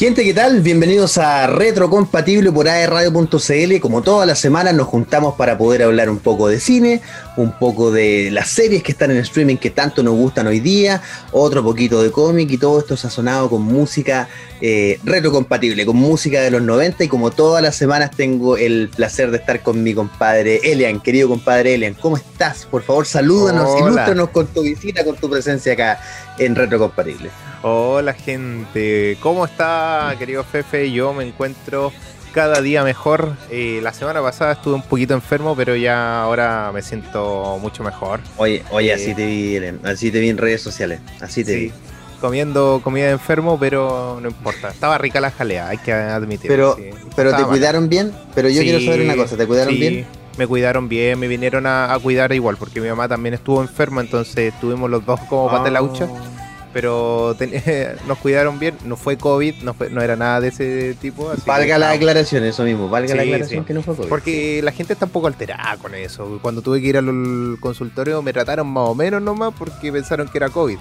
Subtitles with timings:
[0.00, 0.62] Gente, ¿qué tal?
[0.62, 3.80] Bienvenidos a Retrocompatible por aerradio.cl.
[3.82, 7.02] Como todas las semanas nos juntamos para poder hablar un poco de cine,
[7.36, 11.02] un poco de las series que están en streaming que tanto nos gustan hoy día,
[11.32, 14.26] otro poquito de cómic y todo esto sazonado con música
[14.62, 19.30] eh, retrocompatible, con música de los 90 y como todas las semanas tengo el placer
[19.30, 21.92] de estar con mi compadre Elian, querido compadre Elian.
[21.92, 22.64] ¿Cómo estás?
[22.64, 23.80] Por favor, salúdanos, Hola.
[23.80, 26.00] ilústranos con tu visita, con tu presencia acá
[26.38, 27.49] en Retrocompatible.
[27.62, 30.90] Hola gente, ¿cómo está querido Fefe?
[30.90, 31.92] Yo me encuentro
[32.32, 33.34] cada día mejor.
[33.50, 38.20] Eh, la semana pasada estuve un poquito enfermo, pero ya ahora me siento mucho mejor.
[38.38, 41.52] Oye, oye, Eh, así te vi, Elian, así te vi en redes sociales, así te
[41.52, 41.72] Sí, vi.
[42.18, 44.70] comiendo comida de enfermo, pero no importa.
[44.70, 46.76] Estaba rica la jalea, hay que admitirlo.
[46.76, 46.98] Pero, sí.
[47.14, 50.06] pero te cuidaron bien, pero yo Sí, quiero saber una cosa, ¿te cuidaron sí, bien?
[50.38, 54.00] Me cuidaron bien, me vinieron a, a cuidar igual, porque mi mamá también estuvo enferma,
[54.00, 56.08] entonces estuvimos los dos como hucha.
[56.08, 56.39] Ah.
[56.72, 57.52] Pero ten-
[58.06, 61.30] nos cuidaron bien, no fue COVID, no, fue, no era nada de ese tipo.
[61.30, 63.66] así que Valga la estábamos- aclaración, eso mismo, valga la aclaración sí.
[63.66, 64.08] que no fue COVID.
[64.08, 66.38] Porque la gente está un poco alterada con eso.
[66.42, 70.38] Cuando tuve que ir al consultorio me trataron más o menos nomás porque pensaron que
[70.38, 70.78] era COVID.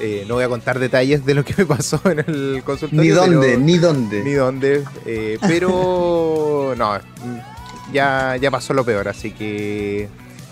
[0.00, 3.02] Eh, no voy a contar detalles de lo que me pasó en el consultorio.
[3.02, 4.22] Ni dónde, pero- ni dónde.
[4.24, 4.84] Ni dónde.
[5.06, 6.98] eh, pero no,
[7.92, 10.08] ya, ya pasó lo peor, así que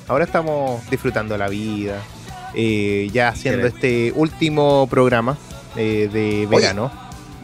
[0.09, 2.01] ahora estamos disfrutando la vida.
[2.55, 5.39] Eh, ya haciendo este último programa
[5.77, 6.91] eh, de verano.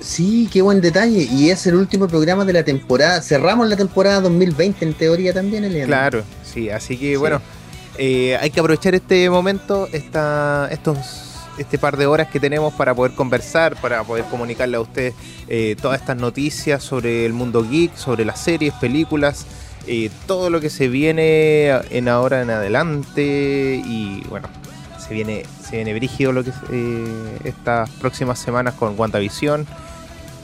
[0.01, 1.23] Sí, qué buen detalle.
[1.31, 3.21] Y es el último programa de la temporada.
[3.23, 5.87] Cerramos la temporada 2020 en teoría también, Eliana.
[5.87, 7.17] Claro, sí, así que Sí.
[7.17, 7.41] bueno,
[7.97, 12.95] eh, hay que aprovechar este momento, esta, estos, este par de horas que tenemos para
[12.95, 15.15] poder conversar, para poder comunicarle a ustedes
[15.81, 19.47] todas estas noticias sobre el mundo geek, sobre las series, películas,
[20.27, 24.49] todo lo que se viene en ahora en adelante y bueno,
[25.09, 29.67] se viene, se viene brígido lo que eh, estas próximas semanas con WandaVision.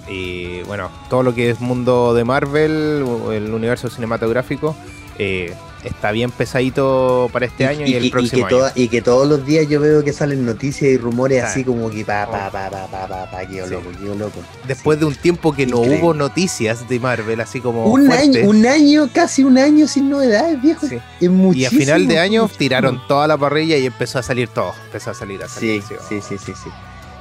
[0.08, 4.74] Y bueno, todo lo que es mundo de Marvel, el universo cinematográfico,
[5.18, 8.56] eh, está bien pesadito para este año y, el próximo que año.
[8.58, 11.50] toda- y que todos los días yo veo que salen noticias y rumores Claro.
[11.50, 13.72] así como que pa, pa, pa, pa, pa, pa, pa, quedo Sí.
[13.74, 14.40] loco, quedo loco.
[14.66, 18.66] Después de un tiempo que no hubo noticias de Marvel, así como un año, un
[18.66, 20.86] año, casi un año sin novedades, viejo.
[20.86, 20.96] Sí.
[21.20, 22.58] Es y a final de año muchísimo.
[22.58, 24.72] tiraron toda la parrilla y empezó a salir todo.
[24.86, 26.00] Empezó a salir, a Sí, salir.
[26.08, 26.70] sí, sí, sí, sí.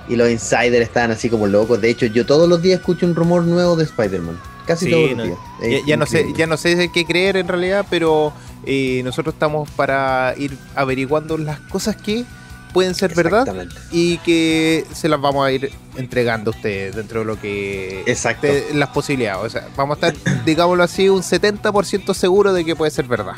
[0.09, 1.79] Y los insiders estaban así como locos.
[1.79, 4.37] De hecho, yo todos los días escucho un rumor nuevo de Spider-Man.
[4.67, 5.83] Casi Sí, todos los no- días.
[5.85, 8.33] Ya, no sé, ya no sé de qué creer en realidad, pero
[8.65, 12.25] eh, nosotros estamos para ir averiguando las cosas que
[12.73, 17.25] pueden ser verdad y que se las vamos a ir entregando a ustedes dentro de
[17.25, 18.47] lo que Exacto.
[18.73, 19.45] las posibilidades.
[19.45, 23.35] O sea, vamos a estar, digámoslo así, un 70% seguro de que puede ser verdad.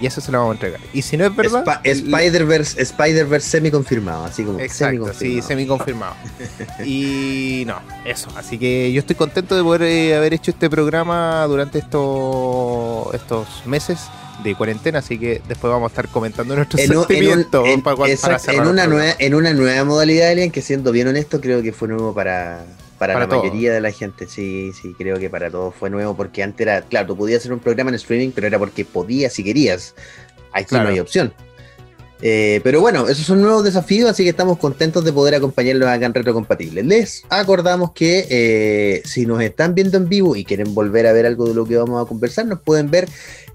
[0.00, 0.80] Y eso se lo vamos a entregar.
[0.94, 5.46] Y si no es verdad, Spider-Verse Spider semi confirmado, así como Exacto, sí, semi-confirmado.
[5.48, 6.14] semi confirmado.
[6.84, 8.28] y no, eso.
[8.36, 13.46] Así que yo estoy contento de poder eh, haber hecho este programa durante estos estos
[13.66, 13.98] meses
[14.42, 17.66] de cuarentena, así que después vamos a estar comentando nuestros En, un- en un- sentimientos
[17.68, 21.60] en- para, para una nueva, en una nueva modalidad, Alien, que siendo bien honesto, creo
[21.62, 22.64] que fue nuevo para,
[23.00, 24.28] para, Para la mayoría de la gente.
[24.28, 27.50] Sí, sí, creo que para todos fue nuevo, porque antes era, claro, tú podías hacer
[27.54, 29.94] un programa en streaming, pero era porque podías si querías.
[30.52, 30.84] Aquí Claro.
[30.84, 31.32] no hay opción.
[32.22, 36.04] Eh, pero bueno, esos son nuevos desafíos, así que estamos contentos de poder acompañarlos acá
[36.04, 36.82] en Retrocompatible.
[36.82, 41.24] Les acordamos que eh, si nos están viendo en vivo y quieren volver a ver
[41.24, 43.08] algo de lo que vamos a conversar, nos pueden ver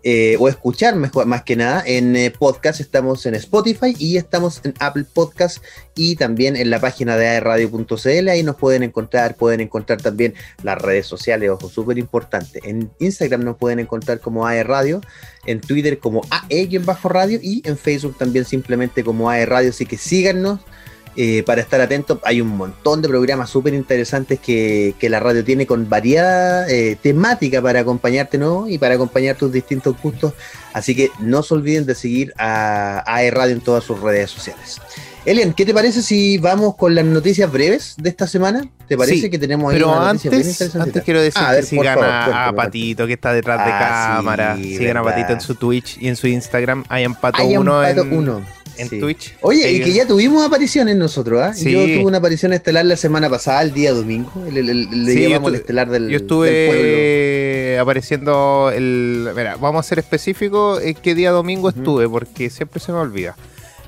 [0.08, 2.80] eh, o escuchar mejor, más que nada en eh, podcast.
[2.80, 5.64] Estamos en Spotify y estamos en Apple Podcast
[5.96, 8.30] y también en la página de aerradio.cl.
[8.30, 12.60] Ahí nos pueden encontrar, pueden encontrar también las redes sociales, ojo, súper importante.
[12.66, 15.02] En Instagram nos pueden encontrar como AE Radio,
[15.48, 19.72] en Twitter como AE-radio y en Facebook también simplemente como AE Radio.
[19.72, 20.60] Así que síganos.
[21.18, 25.44] Eh, para estar atentos, hay un montón de programas súper interesantes que, que la radio
[25.44, 28.68] tiene con variada eh, temática para acompañarte ¿no?
[28.68, 30.34] y para acompañar tus distintos gustos.
[30.74, 34.82] Así que no se olviden de seguir a AE Radio en todas sus redes sociales.
[35.26, 38.64] Elian, ¿qué te parece si vamos con las noticias breves de esta semana?
[38.88, 41.64] ¿Te parece Sí, que tenemos ahí Pero una antes, antes quiero decir Ah, a ver,
[41.66, 44.56] sigan favor, a- Patito que está detrás de Ah, cámara.
[44.56, 45.04] sí, sigan a.
[45.04, 46.84] Patito en su Twitch y en su Instagram.
[46.90, 48.42] Hay Pato Hay un 1 pato en, uno.
[48.78, 49.00] En Sí.
[49.00, 49.36] Twitch.
[49.42, 51.54] Oye, y Eh, que ya tuvimos apariciones nosotros, ¿ah?
[51.54, 51.72] Sí.
[51.72, 54.32] Yo tuve una aparición estelar la semana pasada, el día domingo.
[54.52, 56.46] Le, le- le Sí, yo llamamos el estelar del, Yo del pueblo.
[56.46, 59.30] estuve apareciendo el.
[59.36, 63.36] Mira, vamos a ser específicos en qué día domingo estuve, porque siempre se me olvida.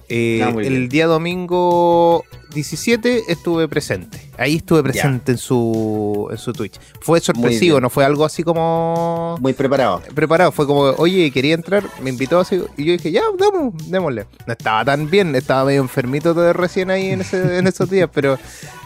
[0.09, 0.89] Eh, Ah, muy el bien.
[0.89, 2.23] día domingo
[2.53, 4.29] 17 estuve presente.
[4.37, 6.79] Ahí estuve presente en su, en su Twitch.
[7.01, 9.37] Fue sorpresivo, no fue algo así como.
[9.39, 10.01] Muy preparado.
[10.13, 12.61] Preparado, fue como, oye, quería entrar, me invitó así.
[12.77, 14.25] Y yo dije, ya, damos, démosle.
[14.45, 18.09] No estaba tan bien, estaba medio enfermito todo recién ahí en, ese, en esos días,
[18.13, 18.37] pero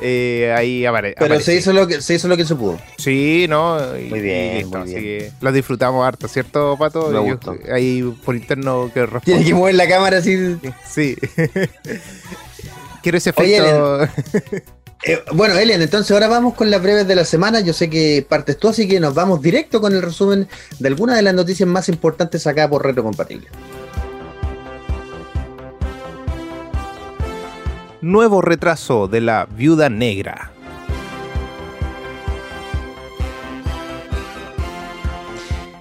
[0.02, 1.16] eh, ahí aparece.
[1.20, 2.80] Pero se hizo, lo que, se hizo lo que se pudo.
[2.98, 3.78] Sí, ¿no?
[4.10, 4.84] muy bien, muy bien.
[4.84, 7.10] Así que lo disfrutamos harto, ¿cierto, Pato?
[7.10, 10.58] Me ahí por interno que Tiene que mover la cámara así.
[10.90, 11.16] Sí.
[13.02, 14.08] Quiero ese efecto.
[15.04, 17.60] Eh, bueno, Elian, entonces ahora vamos con las breves de la semana.
[17.60, 21.16] Yo sé que partes tú, así que nos vamos directo con el resumen de algunas
[21.16, 23.48] de las noticias más importantes acá por Retro Compatible.
[28.02, 30.52] Nuevo retraso de la Viuda Negra.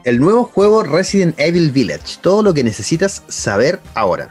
[0.04, 2.18] El nuevo juego Resident Evil Village.
[2.22, 4.30] Todo lo que necesitas saber ahora.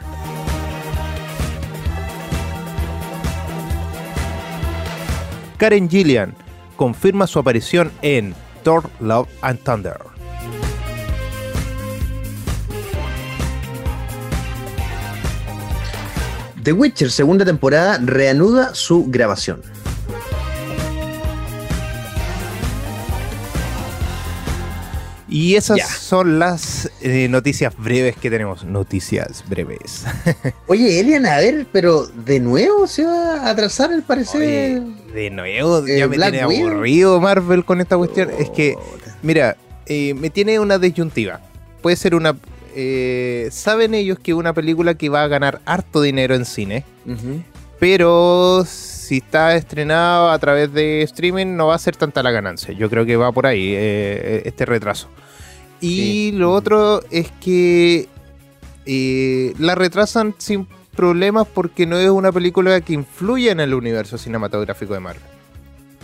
[5.60, 6.34] Karen Gillian
[6.74, 9.98] confirma su aparición en Thor Love and Thunder.
[16.64, 19.60] The Witcher segunda temporada reanuda su grabación.
[25.30, 28.64] Y esas son las eh, noticias breves que tenemos.
[28.64, 30.04] Noticias breves.
[30.66, 34.82] Oye, Elian, a ver, pero de nuevo se va a atrasar el parecer.
[34.82, 38.28] de nuevo, ya me tiene aburrido Marvel con esta cuestión.
[38.38, 38.74] es que,
[39.22, 39.56] mira,
[39.86, 41.40] eh, me tiene una disyuntiva.
[41.80, 42.36] Puede ser una.
[42.74, 46.84] Eh, Saben ellos que una película que va a ganar harto dinero en cine,
[47.78, 52.72] pero si está estrenada a través de streaming no va a ser tanta la ganancia.
[52.72, 55.08] Yo creo que va por ahí eh, este retraso.
[55.80, 58.08] Y lo otro es que
[58.86, 64.18] eh, la retrasan sin problemas porque no es una película que influye en el universo
[64.18, 65.22] cinematográfico de Marvel.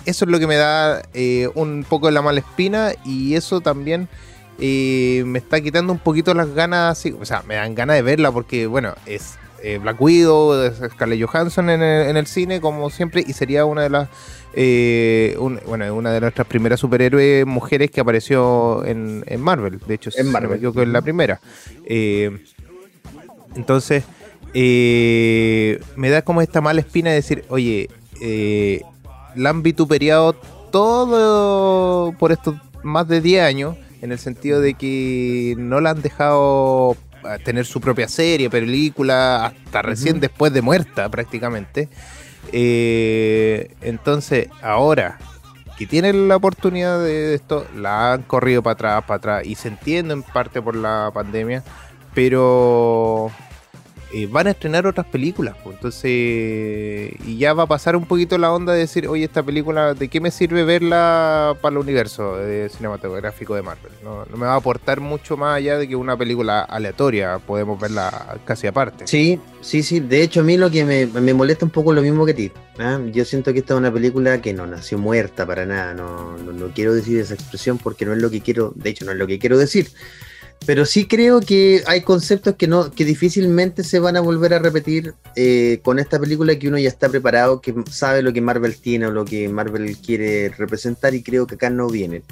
[0.07, 3.61] Eso es lo que me da eh, un poco de la mala espina y eso
[3.61, 4.09] también
[4.59, 8.67] me está quitando un poquito las ganas, o sea, me dan ganas de verla porque,
[8.67, 13.83] bueno, es eh, Black Widow, Scarlett Johansson en el, cine, como siempre, y sería una
[13.83, 14.09] de las
[14.55, 15.37] eh,
[15.67, 19.81] bueno, una de nuestras primeras superhéroes mujeres que apareció en, Marvel.
[19.87, 20.59] De hecho, en Marvel.
[20.59, 21.41] creo que es la primera.
[21.85, 22.39] Eh,
[23.55, 24.05] entonces,
[24.55, 27.91] me da como esta mala espina de decir, oye,
[29.35, 30.35] la han vituperiado
[30.71, 36.03] todo por estos más de 10 años, en el sentido de que no la han
[36.03, 36.97] dejado
[37.45, 41.89] tener su propia serie, película, hasta recién después de muerta prácticamente.
[42.53, 45.19] Eh, entonces, ahora
[45.77, 49.69] que tienen la oportunidad de esto, la han corrido para atrás, para atrás, y se
[49.69, 51.63] entiende en parte por la pandemia,
[52.15, 53.31] pero
[54.17, 55.57] eh, van a estrenar otras películas.
[55.63, 59.43] Pues, entonces, y ya va a pasar un poquito la onda de decir, oye, esta
[59.43, 62.39] película, ¿de qué me sirve verla para el universo
[62.71, 63.93] cinematográfico de Marvel?
[64.03, 68.39] No, me va a aportar mucho más allá de que una película aleatoria, podemos verla
[68.47, 69.07] casi aparte.
[69.07, 70.01] Sí, sí, sí.
[70.01, 72.51] De hecho, a mí lo que me, molesta un poco lo mismo que ti.
[72.79, 72.99] ¿ah?
[73.13, 75.93] Yo siento que esta es una película que no nació muerta para nada.
[75.93, 79.13] no, no quiero decir esa expresión porque no es lo que quiero, de hecho, no
[79.13, 79.91] es lo que quiero decir
[80.65, 84.59] pero sí creo que hay conceptos que no que difícilmente se van a volver a
[84.59, 88.77] repetir eh, con esta película que uno ya está preparado, que sabe lo que Marvel
[88.77, 92.23] tiene o lo que Marvel quiere representar y creo que acá no viene.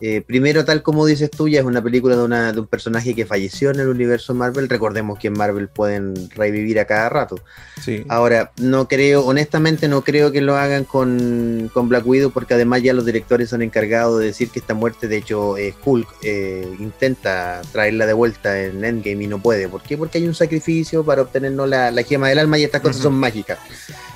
[0.00, 3.14] Eh, primero, tal como dices tú, ya es una película de, una, de un personaje
[3.14, 4.68] que falleció en el universo Marvel.
[4.68, 7.40] Recordemos que en Marvel pueden revivir a cada rato.
[7.82, 8.04] Sí.
[8.08, 12.92] Ahora, no creo, honestamente, no creo que lo hagan con, Black Widow, porque además ya
[12.92, 17.62] los directores han encargado de decir que esta muerte, de hecho, eh, Hulk eh, intenta
[17.72, 19.68] traerla de vuelta en Endgame y no puede.
[19.68, 19.96] ¿Por qué?
[19.96, 23.14] Porque hay un sacrificio para obtener la, la gema del alma y estas cosas son
[23.14, 23.58] mágicas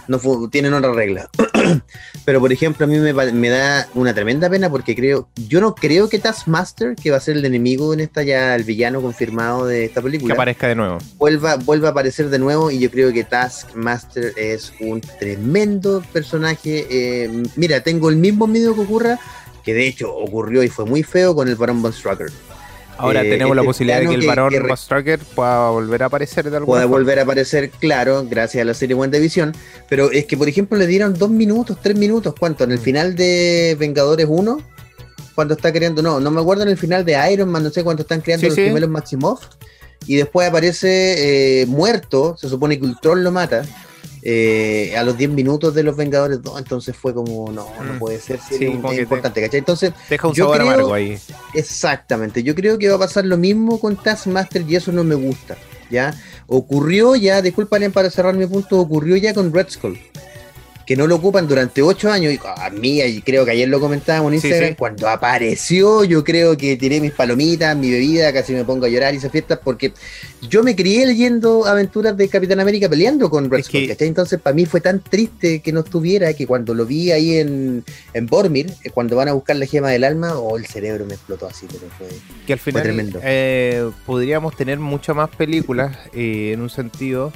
[0.09, 1.29] no tienen otra regla.
[2.25, 6.09] Pero por ejemplo, a mí me, da una tremenda pena porque creo, yo no creo
[6.09, 9.85] que Taskmaster, que va a ser el enemigo en esta ya, el villano confirmado de
[9.85, 10.99] esta película, que aparezca de nuevo.
[11.19, 16.87] Vuelva, vuelva a aparecer de nuevo y yo creo que Taskmaster es un tremendo personaje.
[16.91, 19.19] Eh, mira, tengo el mismo miedo que ocurra,
[19.64, 22.31] que de hecho ocurrió y fue muy feo con el Baron Von Strucker.
[22.99, 24.52] Ahora eh, tenemos la este posibilidad de que el varón
[25.05, 28.75] que pueda volver a aparecer de alguna Pueda volver a aparecer, claro, gracias a la
[28.75, 29.52] serie Visión.
[29.88, 32.64] Pero es que, por ejemplo, le dieron dos minutos, tres minutos, ¿cuánto?
[32.64, 32.83] En el mm.
[32.83, 34.61] final de Vengadores 1,
[35.35, 37.83] cuando está creando, no, no me acuerdo en el final de Iron Man, no sé
[37.83, 39.45] cuánto están creando los primeros Maximoff.
[40.07, 43.62] Y después aparece eh, muerto, se supone que Ultron lo mata
[44.25, 47.99] eh, a los 10 minutos de los Vengadores 2, entonces fue como, no, no mm.
[47.99, 49.59] puede ser, si es importante, ¿cachai?
[49.59, 51.19] Entonces, deja un sabor amargo ahí.
[51.55, 55.17] Exactamente, yo creo que va a pasar lo mismo con Taskmaster y eso no me
[55.17, 55.57] gusta,
[55.91, 56.15] ¿ya?
[56.47, 59.99] Ocurrió ya, disculpen para cerrar mi punto, ocurrió ya con Red Skull.
[60.93, 62.35] Que no lo ocupan durante ocho años.
[62.35, 66.55] Y a mí, y creo que ayer lo comentábamos en Instagram, cuando apareció, yo creo
[66.55, 69.95] que tiré mis palomitas, mi bebida, casi me pongo a llorar y esas fiestas, porque
[70.51, 74.67] yo me crié leyendo aventuras de Capitán América peleando con Red Skull, Entonces, para mí
[74.67, 78.91] fue tan triste que no estuviera que cuando lo vi ahí en, en Bormir, eh,
[78.91, 81.67] cuando van a buscar la gema del alma, o oh, el cerebro me explotó así,
[81.69, 82.09] pero fue,
[82.47, 83.19] que al final, tremendo.
[83.23, 87.33] Eh, podríamos tener muchas más películas eh, en un sentido.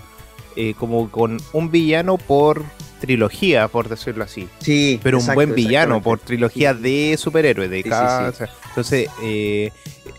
[0.79, 2.63] como con un villano por
[3.01, 4.49] trilogía, por decirlo así.
[4.59, 5.01] Sí.
[5.03, 8.33] Pero un buen villano, por trilogía de superhéroes, de cada.
[8.69, 9.73] entonces, eh,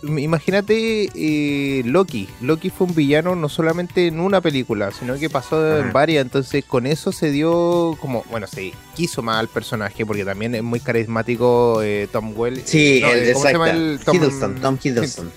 [0.04, 2.28] imagínate eh, Loki.
[2.42, 6.24] Loki fue un villano no solamente en una película, sino que pasó en varias.
[6.24, 10.64] Entonces, con eso se dio como, bueno, se quiso más al personaje porque también es
[10.64, 12.62] muy carismático eh, Tom Well.
[12.66, 14.56] Sí, el, ¿cómo se llama el Tom Hiddleston?
[14.56, 15.32] Tom Hiddleston.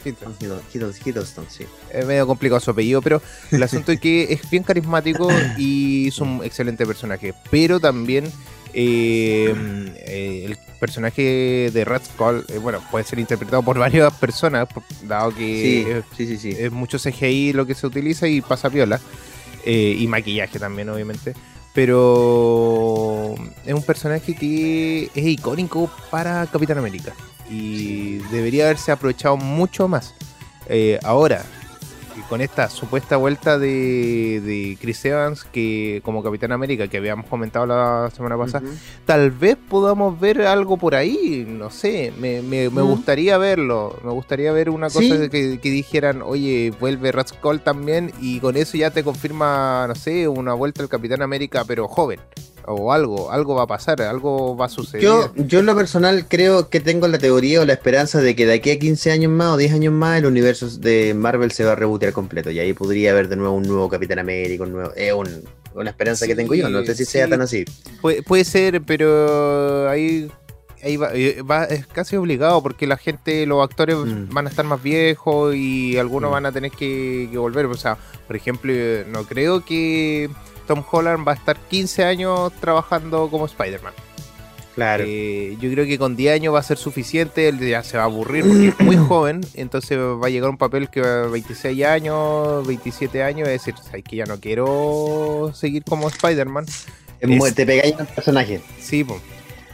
[1.04, 1.64] Hiddleston, sí.
[1.92, 6.18] Es medio complicado su apellido, pero el asunto es que es bien carismático y es
[6.18, 7.34] un excelente personaje.
[7.50, 8.30] Pero también
[8.72, 9.54] eh,
[9.96, 14.68] eh, el personaje de Red Skull, eh, bueno, puede ser interpretado por varias personas,
[15.02, 19.00] dado que es, mucho CGI lo que se utiliza y pasa piola.
[19.64, 21.34] y maquillaje también, obviamente.
[21.72, 23.34] Pero
[23.64, 27.12] es un personaje que es icónico para Capitán América.
[27.48, 30.14] Y debería haberse aprovechado mucho más.
[31.02, 31.44] ahora,
[32.28, 38.10] con esta supuesta vuelta de, Chris Evans que como Capitán América que habíamos comentado la
[38.14, 38.68] semana pasada,
[39.06, 44.52] tal vez podamos ver algo por ahí, no sé, me, me, gustaría verlo, me gustaría
[44.52, 49.04] ver una cosa que, que, dijeran, oye, vuelve Skull también y con eso ya te
[49.04, 52.20] confirma, no sé, una vuelta al Capitán América pero joven
[52.66, 55.02] o algo, algo va a pasar, algo va a suceder.
[55.02, 58.46] Yo, yo en lo personal creo que tengo la teoría o la esperanza de que
[58.46, 61.64] de aquí a 15 años más o 10 años más el universo de Marvel se
[61.64, 64.72] va a rebotear completo y ahí podría haber de nuevo un nuevo Capitán América, un
[64.72, 65.12] nuevo, es
[65.74, 67.64] una esperanza que tengo yo, no sé si sea tan así.
[68.00, 70.30] Puede, ser, pero ahí
[70.82, 74.30] ahí eh, va, es casi obligado porque la gente, los actores mm.
[74.30, 76.32] van a estar más viejos y algunos mm.
[76.32, 77.66] van a tener que, que, volver.
[77.66, 78.72] O sea, por ejemplo,
[79.08, 80.30] no creo que
[80.70, 83.92] Tom Holland va a estar 15 años trabajando como Spider-Man.
[84.76, 85.02] Claro.
[85.04, 88.04] Eh, yo creo que con 10 años va a ser suficiente, él ya se va
[88.04, 91.26] a aburrir porque es muy joven, entonces va a llegar un papel que va a
[91.26, 93.74] 26 años, 27 años, es decir,
[94.04, 96.66] que ya no quiero seguir como Spider-Man.
[97.18, 98.60] Te pegáis en el personaje.
[98.78, 99.20] Sí, pues.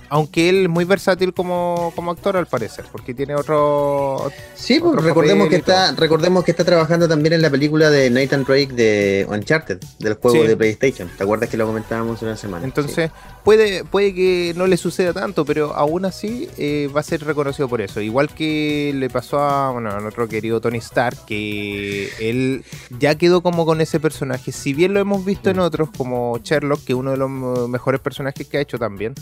[0.09, 4.31] Aunque él es muy versátil como, actor al parecer, porque tiene otro.
[4.55, 8.45] Sí, pues recordemos que está, recordemos que está trabajando también en la película de Nathan
[8.45, 11.11] Drake de Uncharted, del juego de PlayStation.
[11.17, 12.65] ¿Te acuerdas que lo comentábamos una semana?
[12.65, 13.11] Entonces,
[13.47, 17.69] puede, puede que no le suceda tanto, pero aún así eh, va a ser reconocido
[17.69, 18.01] por eso.
[18.01, 22.65] Igual que le pasó a, bueno, a nuestro querido Tony Stark, que él
[22.99, 24.51] ya quedó como con ese personaje.
[24.51, 25.61] Si bien lo hemos visto en mm.
[25.61, 27.31] otros, como Sherlock, que es uno de los
[27.71, 29.15] mejores personajes que ha hecho también.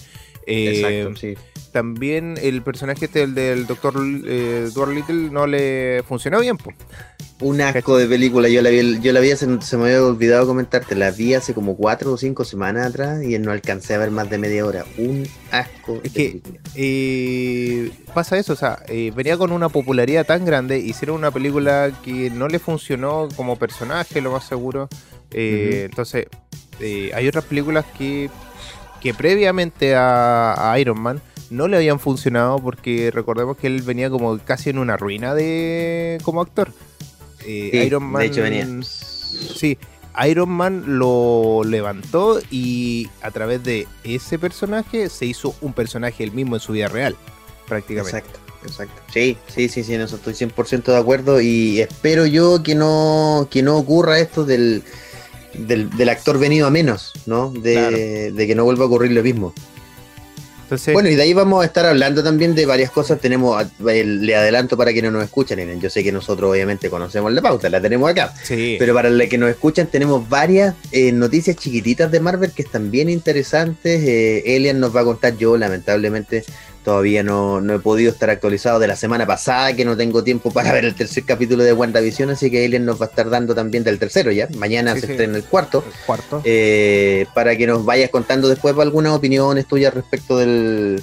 [0.47, 1.61] Exacto, eh, sí.
[1.73, 6.75] También el personaje este, el del doctor eh, Little no le funcionó bien, pues.
[7.41, 10.95] Un asco de película, yo la vi, yo la vi se, me había olvidado comentarte,
[10.95, 14.31] la vi hace como cuatro o cinco semanas atrás y no alcancé a ver más
[14.31, 14.85] de media hora.
[14.99, 16.01] Un asco.
[16.05, 16.41] Es que
[16.77, 21.91] eh, pasa eso, o sea, eh, venía con una popularidad tan grande, hicieron una película
[22.05, 24.89] que no le funcionó como personaje, lo más seguro.
[25.31, 26.27] Entonces,
[26.81, 28.31] hay otras películas que
[29.05, 34.39] que previamente a, Iron Man no le habían funcionado porque recordemos que él venía como
[34.39, 36.73] casi en una ruina de como actor.
[37.45, 38.67] Eh, Iron Man, de hecho venía.
[38.83, 39.79] Sí,
[40.27, 46.33] Iron Man lo levantó y a través de ese personaje se hizo un personaje el
[46.33, 47.17] mismo en su vida real,
[47.67, 48.19] prácticamente.
[48.19, 48.45] Exacto.
[48.65, 49.03] Exacto.
[49.13, 53.47] Sí, sí, sí, sí, en eso estoy 100% de acuerdo y espero yo que no,
[53.51, 54.83] que no ocurra esto del,
[55.55, 57.51] del, actor venido a menos, ¿no?
[57.51, 59.53] De, que no vuelva a ocurrir lo mismo.
[60.93, 63.21] Bueno, y de ahí vamos a estar hablando también de varias cosas.
[63.21, 67.43] Tenemos, le adelanto para que no nos escuchen, yo sé que nosotros obviamente conocemos la
[67.43, 68.33] pauta, la tenemos acá.
[68.49, 72.91] Pero para los que nos escuchan, tenemos varias eh, noticias chiquititas de Marvel que están
[72.91, 74.03] bien interesantes.
[74.03, 76.45] Eh, Elian nos va a contar, yo lamentablemente
[76.85, 80.71] Todavía no, he podido estar actualizado de la semana pasada, que no tengo tiempo para
[80.71, 83.85] ver el tercer capítulo de WandaVision, así que Alien nos va a estar dando también
[83.85, 84.49] del tercero ya.
[84.59, 85.83] Mañana se estrena el cuarto.
[86.05, 86.43] cuarto.
[86.45, 91.03] Eh, para que nos vayas contando después algunas opiniones tuyas respecto del,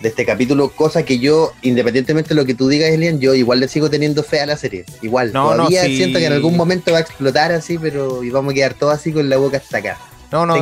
[0.00, 3.60] de este capítulo, cosa que yo, independientemente de lo que tú digas, Elian, yo igual
[3.60, 4.84] le sigo teniendo fe a la serie.
[5.02, 8.54] Igual, todavía siento que en algún momento va a explotar así, pero y vamos a
[8.54, 9.98] quedar todos así con la boca hasta acá.
[10.32, 10.54] No, no,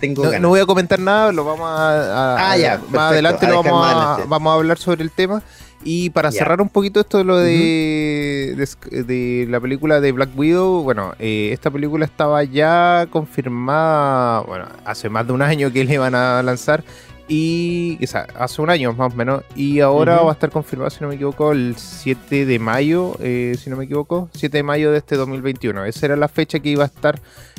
[0.00, 2.50] tengo eh, no, voy a comentar nada, lo vamos a.
[2.50, 2.80] ah, ya.
[2.90, 5.42] Más adelante lo vamos a, vamos a hablar sobre el tema.
[5.86, 8.56] Y para cerrar un poquito esto de lo de,
[8.90, 15.10] de, la película de Black Widow, bueno, eh, esta película estaba ya confirmada, bueno, hace
[15.10, 16.82] más de un año que le iban a lanzar
[17.26, 20.98] y quizá hace un año más o menos y ahora va a estar confirmado si
[21.00, 24.92] no me equivoco el 7 de mayo eh, si no me equivoco 7 de mayo
[24.92, 27.18] de este 2021 esa era la fecha que iba a estar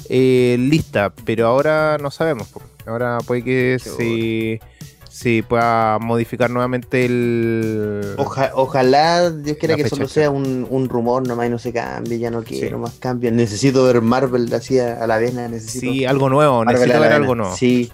[0.09, 2.49] eh, lista pero ahora no sabemos
[2.85, 4.61] ahora puede que se,
[5.09, 11.47] se, pueda modificar nuevamente el ojalá Dios quiera que solo sea un, un, rumor nomás
[11.47, 13.33] y no se cambie ya no quiero más cambios.
[13.33, 17.55] Necesito ver Marvel así a la vez necesito sí algo nuevo necesito ver algo nuevo.
[17.55, 17.91] Sí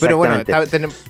[0.00, 0.42] pero bueno,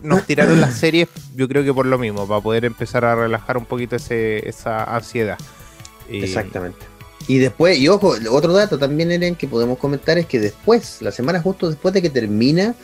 [0.03, 3.59] nos tiraron las series, yo creo que por lo mismo, para poder empezar a relajar
[3.59, 5.39] un poquito ese, esa ansiedad.
[6.09, 6.79] Exactamente.
[7.29, 11.12] Y después, y ojo, otro dato también, Eren, que podemos comentar es que después, la
[11.12, 12.75] semana justo después de que termina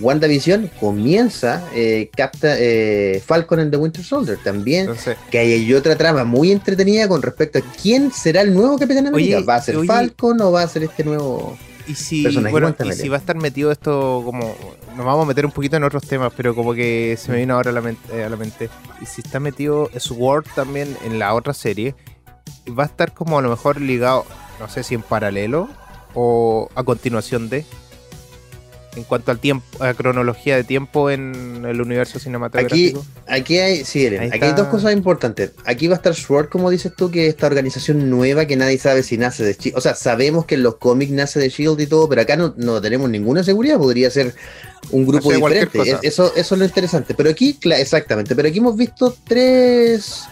[0.00, 4.38] WandaVision, comienza eh, capta eh, Falcon and the Winter Soldier.
[4.42, 4.90] También,
[5.30, 9.40] que hay otra trama muy entretenida con respecto a quién será el nuevo Capitán América.
[9.40, 13.08] ¿Va a ser Falcon o va a ser este nuevo y si, bueno, y si
[13.08, 14.56] va a estar metido esto como
[14.96, 17.54] nos vamos a meter un poquito en otros temas, pero como que se me vino
[17.54, 18.70] ahora a la, mente, eh, a la mente.
[19.00, 21.94] Y si está metido Sword también en la otra serie,
[22.68, 24.24] va a estar como a lo mejor ligado,
[24.58, 25.68] no sé si en paralelo
[26.14, 27.66] o a continuación de
[28.96, 33.04] en cuanto al tiempo, a cronología de tiempo en el universo cinematográfico?
[33.26, 35.52] Aquí, aquí hay, sí, aquí hay dos cosas importantes.
[35.64, 39.02] Aquí va a estar Sword, como dices tú, que esta organización nueva que nadie sabe
[39.02, 39.76] si nace de Shield.
[39.76, 42.54] O sea, sabemos que en los cómics nace de Shield y todo, pero acá no,
[42.56, 43.78] no tenemos ninguna seguridad.
[43.78, 44.34] Podría ser
[44.90, 45.80] un grupo diferente.
[46.02, 47.14] Eso, eso es lo interesante.
[47.14, 50.24] Pero aquí, exactamente, pero aquí hemos visto tres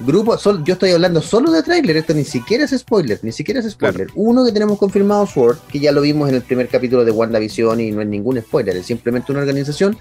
[0.00, 3.70] Grupo, yo estoy hablando solo de tráiler, esto ni siquiera es spoiler, ni siquiera es
[3.70, 4.08] spoiler.
[4.14, 7.80] Uno que tenemos confirmado Sword, que ya lo vimos en el primer capítulo de WandaVision
[7.80, 9.96] y no es ningún spoiler, es simplemente una organización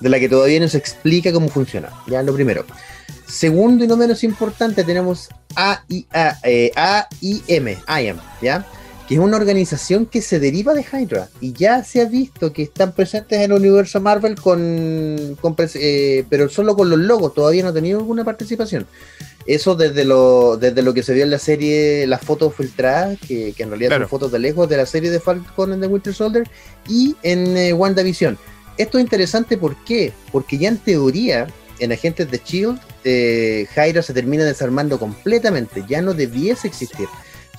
[0.00, 1.88] de la que todavía no se explica cómo funciona.
[2.06, 2.64] Ya lo primero.
[3.26, 6.06] Segundo y no menos importante, tenemos AIM,
[6.44, 7.78] eh,
[8.40, 8.66] ¿ya?
[9.08, 12.64] Que es una organización que se deriva de Hydra y ya se ha visto que
[12.64, 15.34] están presentes en el universo Marvel con,
[15.74, 18.86] eh, pero solo con los logos, todavía no ha tenido alguna participación.
[19.46, 23.54] Eso desde lo, desde lo que se vio en la serie, las fotos filtradas, que,
[23.56, 26.46] en realidad son fotos de lejos de la serie de Falcon and the Winter Soldier,
[26.86, 28.36] y en eh, WandaVision.
[28.76, 30.12] Esto es interesante, ¿por qué?
[30.30, 31.46] Porque ya en teoría,
[31.78, 37.08] en Agentes de Shield, eh, Hydra se termina desarmando completamente, ya no debiese existir.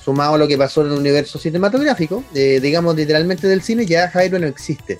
[0.04, 4.10] Sumado a lo que pasó en el universo cinematográfico, eh, digamos literalmente del cine, ya
[4.12, 4.96] Hydra no existe.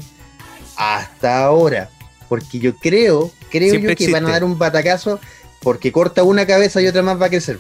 [0.77, 1.89] Hasta ahora.
[2.29, 5.19] Porque yo creo, creo yo que van a dar un batacazo
[5.61, 7.59] porque corta una cabeza y otra más va a crecer.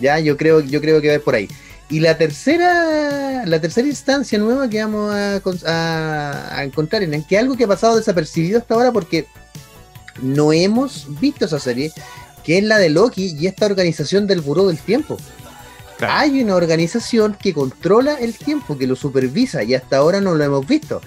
[0.00, 1.48] Ya, yo creo, yo creo que va por ahí.
[1.90, 7.64] Y la tercera, la tercera instancia nueva que vamos a, encontrar en que algo que
[7.64, 9.26] ha pasado desapercibido hasta ahora porque
[10.22, 11.92] no hemos visto esa serie,
[12.42, 15.18] que es la de Loki y esta organización del Buró del Tiempo.
[16.00, 20.44] Hay una organización que controla el tiempo, que lo supervisa y hasta ahora no lo
[20.44, 21.00] hemos visto.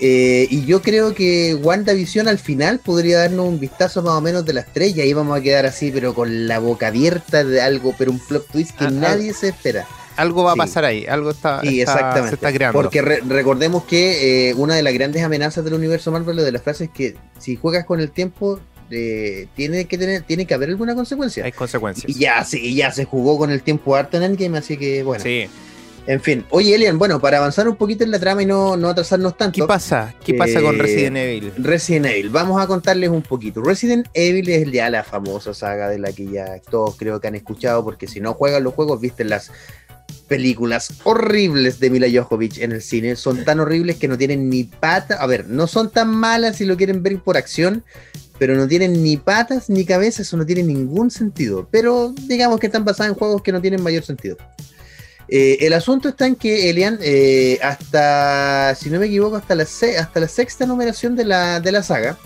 [0.00, 4.44] Eh, y yo creo que WandaVision al final podría darnos un vistazo más o menos
[4.44, 7.94] de la estrella y vamos a quedar así, pero con la boca abierta de algo,
[7.96, 8.92] pero un plot twist que ah, ah.
[8.92, 9.86] nadie se espera.
[10.16, 12.28] Algo va a pasar ahí, algo está, sí, exactamente.
[12.28, 12.80] se está creando.
[12.80, 16.88] Porque recordemos que eh, una de las grandes amenazas del universo Marvel de las frases
[16.88, 20.94] es que si juegas con el tiempo, eh, tiene que tener, tiene que haber alguna
[20.94, 21.44] consecuencia.
[21.44, 22.08] Hay consecuencias.
[22.08, 25.22] Y ya, sí, ya se jugó con el tiempo harto en Endgame, así que bueno.
[25.22, 25.48] Sí.
[26.06, 28.90] En fin, oye Elian, bueno, para avanzar un poquito en la trama y no, no
[28.90, 29.62] atrasarnos tanto.
[29.62, 30.14] ¿Qué pasa?
[30.22, 31.52] ¿Qué pasa con Resident Evil?
[31.56, 33.62] Resident Evil, vamos a contarles un poquito.
[33.62, 37.36] Resident Evil es ya la famosa saga de la que ya todos creo que han
[37.36, 39.50] escuchado, porque si no juegan los juegos, visten las
[40.28, 43.16] películas horribles de Mila Jovovich en el cine.
[43.16, 45.14] Son tan horribles que no tienen ni pata.
[45.14, 47.82] A ver, no son tan malas si lo quieren ver por acción,
[48.38, 51.68] pero no tienen ni patas ni cabezas, eso no tiene ningún sentido.
[51.70, 54.36] Pero digamos que están basadas en juegos que no tienen mayor sentido.
[55.28, 59.62] Eh, el asunto está en que Elian, eh, hasta, si no me equivoco, hasta la,
[59.64, 62.18] hasta la sexta numeración de la, de la saga,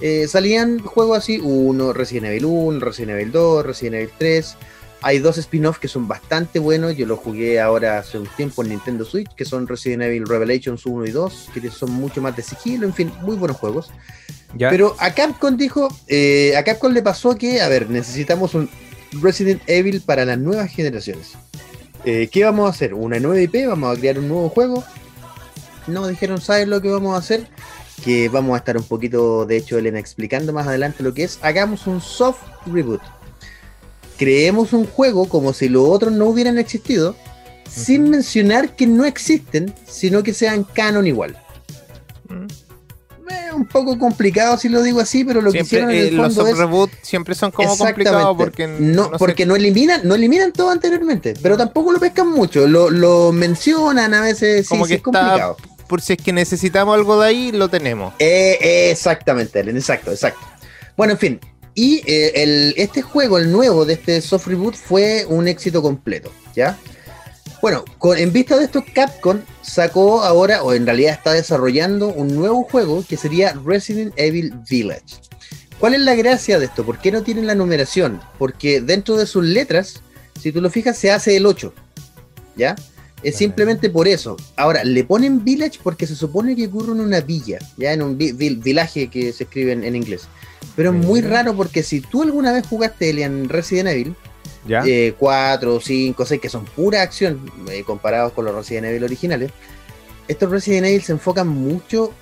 [0.00, 4.56] eh, salían juegos así, uno, Resident Evil 1, Resident Evil 2, Resident Evil 3.
[5.00, 8.70] Hay dos spin-offs que son bastante buenos, yo los jugué ahora hace un tiempo en
[8.70, 12.42] Nintendo Switch, que son Resident Evil Revelations 1 y 2, que son mucho más de
[12.42, 13.90] sigilo, en fin, muy buenos juegos.
[14.58, 18.68] Pero a Capcom dijo, a Capcom le pasó que, a ver, necesitamos un
[19.12, 21.34] Resident Evil para las nuevas generaciones.
[22.04, 22.94] Eh, ¿Qué vamos a hacer?
[22.94, 23.66] ¿Una nueva IP?
[23.68, 24.84] ¿Vamos a crear un nuevo juego?
[25.86, 27.46] No, dijeron, ¿sabes lo que vamos a hacer?
[28.04, 31.38] Que vamos a estar un poquito, de hecho, Elena explicando más adelante lo que es.
[31.42, 33.00] Hagamos un soft reboot.
[34.18, 37.14] Creemos un juego como si los otros no hubieran existido,
[37.68, 41.36] sin mencionar que no existen, sino que sean canon igual.
[42.28, 42.46] Mm.
[43.54, 46.42] un poco complicado si lo digo así, pero lo que hicieron en el eh, fondo
[46.42, 50.70] los es reboot siempre son como complicados porque no, porque no eliminan, no eliminan todo
[50.70, 55.02] anteriormente, pero tampoco lo pescan mucho, lo, lo mencionan a veces, como sí, que es
[55.02, 55.56] complicado.
[55.88, 58.12] por si es que necesitamos algo de ahí, lo tenemos.
[58.18, 60.46] Eh, exactamente, exacto, exacto.
[60.96, 61.40] Bueno, en fin,
[61.78, 66.32] y eh, el, este juego, el nuevo de este soft reboot, fue un éxito completo,
[66.52, 66.76] ¿ya?
[67.62, 72.34] Bueno, con, en vista de esto, Capcom sacó ahora, o en realidad está desarrollando, un
[72.34, 75.20] nuevo juego que sería Resident Evil Village.
[75.78, 76.84] ¿Cuál es la gracia de esto?
[76.84, 78.20] ¿Por qué no tienen la numeración?
[78.40, 80.02] Porque dentro de sus letras,
[80.40, 81.72] si tú lo fijas, se hace el 8.
[82.56, 82.74] ¿Ya?
[83.22, 84.36] Es simplemente por eso.
[84.56, 88.18] Ahora, le ponen Village porque se supone que ocurre en una villa, ya en un
[88.18, 90.28] villaje que se escribe en, inglés.
[90.76, 94.14] Pero es muy raro porque si tú alguna vez jugaste Alien Resident Evil,
[95.18, 99.50] 4, 5, 6, que son pura acción eh, comparados con los Resident Evil originales.
[100.26, 102.12] Estos Resident Evil se enfocan mucho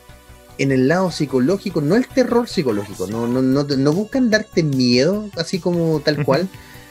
[0.58, 5.58] en el lado psicológico, no el terror psicológico, no, no, no, buscan darte miedo, así
[5.58, 6.48] como tal cual,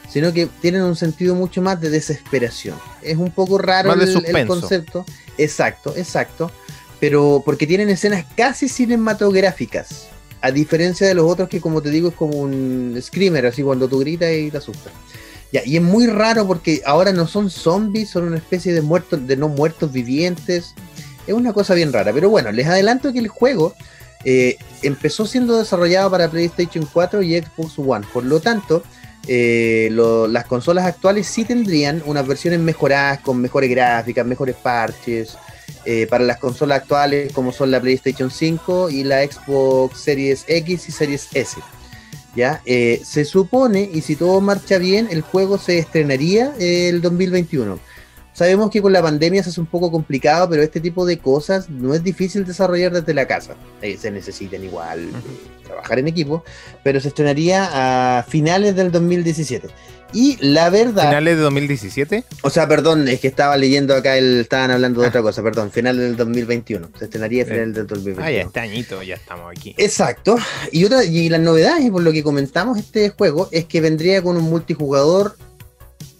[0.08, 2.76] sino que tienen un sentido mucho más de desesperación.
[3.02, 5.04] Es un poco raro el, concepto.
[5.36, 6.50] Exacto, exacto.
[7.00, 10.08] Pero porque tienen escenas casi cinematográficas.
[10.46, 13.88] A diferencia de los otros que, como te digo, es como un screamer, así cuando
[13.88, 14.92] tú gritas y te asustas
[15.64, 19.36] y es muy raro porque ahora no son zombies, son una especie de muertos, de
[19.36, 20.74] no muertos vivientes.
[21.26, 22.12] Es una cosa bien rara.
[22.12, 23.74] Pero bueno, les adelanto que el juego
[24.24, 28.06] eh, empezó siendo desarrollado para PlayStation 4 y Xbox One.
[28.12, 28.82] Por lo tanto,
[29.28, 29.88] eh,
[30.28, 35.38] las consolas actuales sí tendrían unas versiones mejoradas, con mejores gráficas, mejores parches.
[35.84, 40.88] Eh, para las consolas actuales como son la PlayStation 5 y la Xbox Series X
[40.88, 41.56] y Series S.
[42.34, 42.60] ¿ya?
[42.66, 47.78] Eh, se supone, y si todo marcha bien, el juego se estrenaría el 2021.
[48.32, 51.70] Sabemos que con la pandemia se hace un poco complicado, pero este tipo de cosas
[51.70, 53.54] no es difícil desarrollar desde la casa.
[53.80, 55.08] Eh, se necesitan igual
[55.64, 56.44] trabajar en equipo,
[56.84, 59.68] pero se estrenaría a finales del 2017.
[60.12, 61.08] Y la verdad.
[61.08, 62.24] ¿Finales de 2017?
[62.42, 65.10] O sea, perdón, es que estaba leyendo acá, el, estaban hablando de ah.
[65.10, 66.90] otra cosa, perdón, final del 2021.
[66.98, 68.24] Se estrenaría a final del 2021.
[68.24, 69.74] Ah, ya este añito, ya estamos aquí.
[69.76, 70.36] Exacto.
[70.72, 74.22] Y otra, y la novedad, y por lo que comentamos este juego, es que vendría
[74.22, 75.36] con un multijugador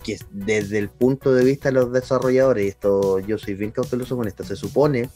[0.02, 4.16] que desde el punto de vista de los desarrolladores, y esto yo soy bien cauteloso
[4.16, 5.10] con esto, se supone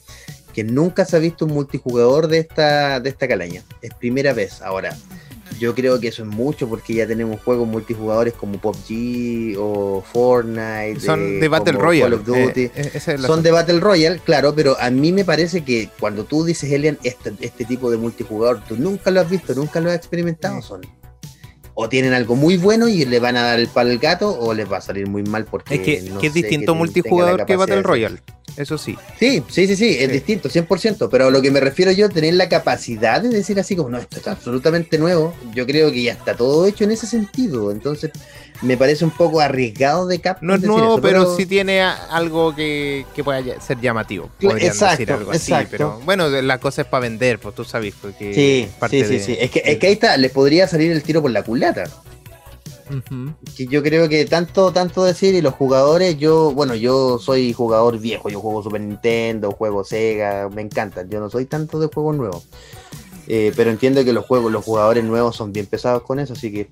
[0.53, 3.63] que nunca se ha visto un multijugador de esta, de esta calaña.
[3.83, 4.63] Es primera vez.
[4.63, 4.97] Ahora,
[5.59, 11.01] yo creo que eso es mucho porque ya tenemos juegos multijugadores como PUBG o Fortnite.
[11.01, 12.17] Son de, Battle Royale.
[12.17, 16.45] Eh, eh, son de Battle Royale, claro, pero a mí me parece que cuando tú
[16.45, 19.97] dices, Elian, este, este tipo de multijugador, tú nunca lo has visto, nunca lo has
[19.97, 20.63] experimentado.
[20.63, 20.81] Son
[21.75, 24.53] o tienen algo muy bueno y le van a dar el palo al gato o
[24.53, 28.21] les va a salir muy mal porque es que, es distinto multijugador que Battle Royale
[28.61, 28.97] eso sí.
[29.19, 32.35] Sí, sí, sí, sí, es distinto, 100%, pero a lo que me refiero yo, tener
[32.35, 36.13] la capacidad de decir así como, no, esto es absolutamente nuevo, yo creo que ya
[36.13, 38.11] está todo hecho en ese sentido, entonces
[38.63, 40.49] me parece un poco arriesgado de Capcom.
[40.49, 44.31] No es nuevo, pero, sí tiene algo que, que pueda ser llamativo.
[44.41, 47.95] Exacto, decir algo así, pero bueno, la cosa es para vender, pues tú sabes.
[48.01, 51.03] Porque sí, sí, sí, sí, es que, es que ahí está, les podría salir el
[51.03, 51.85] tiro por la culata.
[53.57, 57.99] Que yo creo que tanto, tanto decir, y los jugadores, yo, bueno, yo soy jugador
[57.99, 62.17] viejo, yo juego Super Nintendo, juego Sega, me encantan, yo no soy tanto de juegos
[62.17, 62.49] nuevos.
[63.29, 66.53] Eh, pero entiendo que los juegos, los jugadores nuevos son bien pesados con eso, así
[66.53, 66.69] que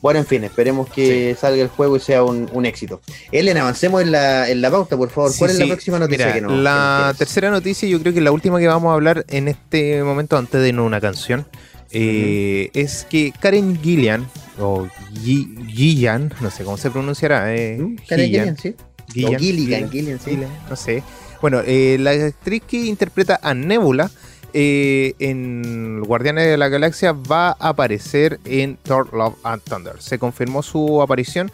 [0.00, 3.00] bueno, en fin, esperemos que salga el juego y sea un, éxito.
[3.32, 5.30] Ellen, avancemos en la, en la pauta, por favor.
[5.38, 8.58] ¿Cuál es la próxima noticia que nos La tercera noticia, yo creo que la última
[8.58, 11.46] que vamos a hablar en este momento, antes de no una canción,
[11.92, 14.26] eh, es que Karen Gillian,
[14.58, 17.54] o Gillian, no sé cómo se pronunciará.
[17.54, 17.96] Eh.
[18.08, 18.74] Karen Gillian, sí.
[19.12, 20.38] Gillian, Gillian, sí.
[20.68, 21.02] no sé.
[21.40, 24.10] Bueno, eh, la actriz que interpreta a Nebula
[24.52, 30.00] eh, en Guardianes de la Galaxia va a aparecer en Thor Love and Thunder.
[30.00, 31.50] Se confirmó su aparición.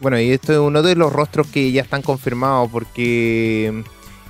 [0.00, 3.84] bueno, y esto es uno de los rostros que ya están confirmados porque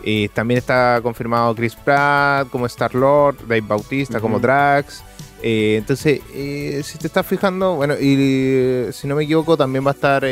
[0.06, 5.02] eh, también está confirmado Chris Pratt como Star Lord, Dave Bautista como Drax.
[5.42, 9.92] Eh, entonces, eh, si te estás fijando, bueno, y si no me equivoco, también va
[9.92, 10.22] a estar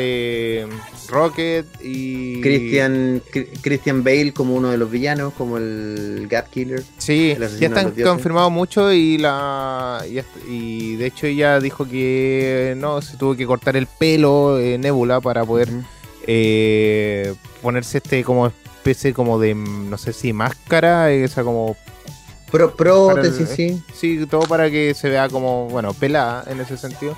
[1.09, 2.39] Rocket y.
[2.41, 3.21] Christian,
[3.61, 6.83] Christian Bale como uno de los villanos, como el Gap Killer.
[6.99, 10.03] Sí, ya están confirmados mucho y la
[10.47, 15.43] y, de hecho ella dijo que no, se tuvo que cortar el pelo Nebula para
[15.43, 15.69] poder
[17.61, 18.51] ponerse este como
[18.83, 21.77] especie como de, no sé si máscara, esa como...
[22.51, 23.81] Pro, prótesis, sí.
[23.95, 27.17] Sí, todo para que se vea como, bueno, pelada en ese sentido.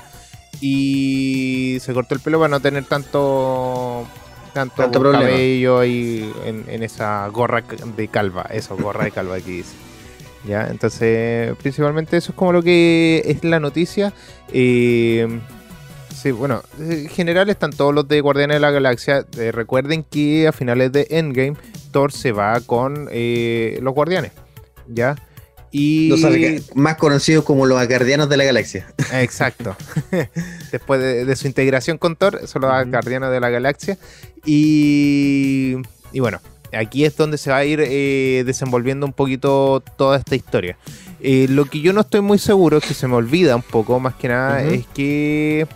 [0.62, 4.08] Y se cortó el pelo para no tener tanto
[4.54, 7.62] tanto, cabello ahí en, esa gorra
[7.98, 9.76] de calva, eso, gorra de calva que dice.
[10.48, 10.68] ¿ya?
[10.68, 14.14] Entonces, principalmente eso es como lo que es la noticia.
[14.54, 15.42] Eh,
[16.26, 19.28] sí, bueno, en general están todos los de Guardianes de la Galaxia.
[19.38, 21.56] Eh, recuerden que a finales de Endgame,
[21.92, 24.32] Thor se va con eh, los Guardianes,
[24.88, 25.16] ¿ya?
[25.70, 26.08] Y...
[26.10, 26.22] Los
[26.74, 28.88] más conocidos como los Acardianos de la Galaxia.
[29.14, 29.78] Exacto.
[30.72, 32.72] Después de, de su integración con Thor, son los.
[32.72, 34.00] Guardianes de la Galaxia.
[34.46, 35.76] Y,
[36.12, 36.42] y bueno,
[36.74, 40.76] aquí es donde se va a ir eh, desenvolviendo un poquito toda esta historia.
[41.20, 44.16] Eh, lo que yo no estoy muy seguro, que se me olvida un poco más
[44.16, 45.68] que nada, es que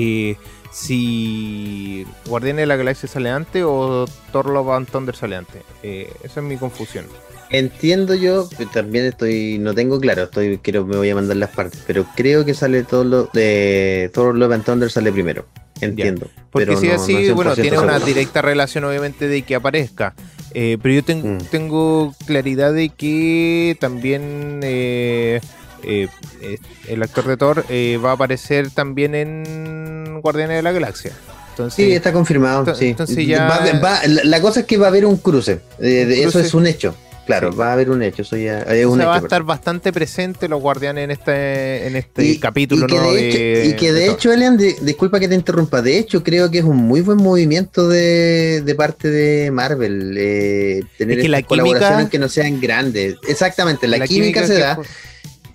[0.00, 0.36] eh,
[0.70, 5.62] si Guardianes de la Galaxia sale antes o Thor Love and Thunder sale antes.
[5.82, 7.04] Eh, esa es mi confusión.
[7.50, 11.48] Entiendo yo, pero también estoy, no tengo claro, estoy, creo me voy a mandar las
[11.50, 15.46] partes, pero creo que sale todo lo de Thor Love and Thunder sale primero.
[15.80, 16.28] Entiendo.
[16.50, 19.54] Porque pero si no- así, no bueno, 100% tiene una directa relación obviamente de que
[19.54, 20.14] aparezca.
[20.52, 21.38] Eh, pero yo ten- Mm.
[21.50, 25.40] tengo claridad de que también eh,
[25.82, 26.08] eh,
[26.42, 31.12] eh, el actor de Thor eh, va a aparecer también en Guardianes de la Galaxia.
[31.50, 32.64] Entonces, Sí, está confirmado.
[32.64, 32.86] Ento- sí.
[32.88, 35.60] entonces ya- Va- va- la, la cosa es que va a haber un cruce.
[35.80, 36.46] eh, eso cruce.
[36.46, 36.94] es un hecho.
[37.26, 37.58] Claro, Sí.
[37.58, 38.22] va a haber un hecho.
[38.22, 39.10] Eso ya es o un sea, hecho.
[39.10, 42.94] va a estar bastante presente los Guardianes en este, en este Y- capítulo y que
[42.94, 44.14] nuevo de hecho, de- y que de Thor.
[44.14, 47.18] hecho, Elian, di- disculpa que te interrumpa, de hecho creo que es un muy buen
[47.18, 52.60] movimiento de, parte de Marvel eh, tener Es que la colaboraciones química- que no sean
[52.62, 53.16] grandes.
[53.28, 54.78] Exactamente, la, química, se da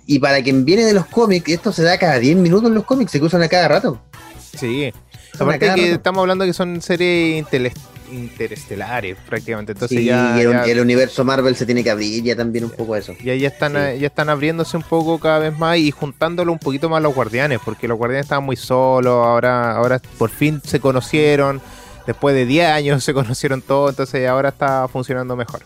[0.06, 2.84] y para quien viene de los cómics, esto se da cada 10 minutos en los
[2.84, 4.00] cómics, se cruzan a cada rato.
[4.56, 4.92] Sí.
[5.38, 5.82] Aparte que rato.
[5.82, 7.44] estamos hablando que son series
[8.12, 9.72] interestelares prácticamente.
[9.72, 12.64] Entonces Sí, ya, y el, ya- el universo Marvel se tiene que abrir ya también
[12.64, 13.14] un poco eso.
[13.24, 14.00] Ya, ya están, Sí.
[14.00, 17.14] ya están abriéndose un poco cada vez más y juntándolo un poquito más a los
[17.14, 21.60] guardianes, porque los guardianes estaban muy solos, ahora, ahora por fin se conocieron,
[22.06, 25.62] después de 10 años se conocieron todos, entonces ahora está funcionando mejor.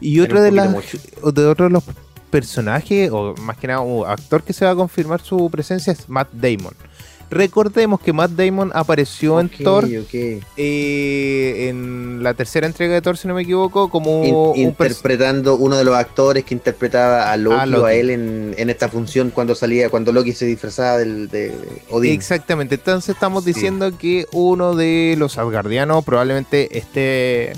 [0.00, 1.84] Y otro de, las, de otro de los
[2.30, 6.08] personajes, o más que nada un actor que se va a confirmar su presencia es
[6.08, 6.74] Matt Damon.
[7.32, 9.86] Recordemos que Matt Damon apareció en Thor
[10.56, 15.54] eh, en la tercera entrega de Thor, si no me equivoco, como In- un interpretando
[15.54, 18.88] uno de los actores que interpretaba a Loki, A o a él en, en esta
[18.88, 21.54] función cuando salía, cuando Loki se disfrazaba del, de
[21.90, 22.12] Odín.
[22.12, 27.52] Exactamente, entonces estamos diciendo que uno de los asgardianos probablemente esté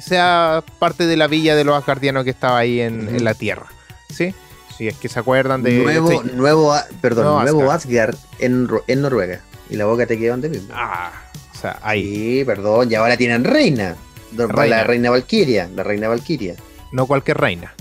[0.00, 3.66] sea parte de la villa de los asgardianos que estaba ahí en, en la Tierra,
[4.12, 4.34] ¿sí?
[4.76, 5.72] Si es que se acuerdan de...
[5.82, 9.40] nuevo, nuevo, A- perdón, Nuevo nuevo Asgard, en, en Noruega.
[9.70, 10.68] Y la boca te queda donde mismo.
[10.74, 11.12] Ah,
[11.54, 13.96] o sea, ahí, Sí, perdón, y ahora tienen reina.
[14.36, 14.76] Reina.
[14.78, 16.54] La reina Valkyria, la reina Valkyria.
[16.90, 17.74] no cualquier reina,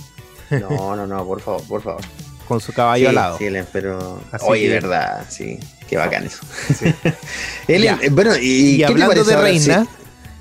[0.49, 2.01] No, no, no, por favor, por favor.
[2.47, 3.37] con su caballo sí, al lado.
[3.37, 4.21] sí, pero.
[4.31, 5.57] Así Oye, que- verdad, sí.
[5.87, 6.39] Qué bacán eso.
[6.77, 6.93] Sí.
[7.67, 9.47] Eh, bueno, y, Y, ¿qué te hablando parece de ahora?
[9.47, 9.87] reina.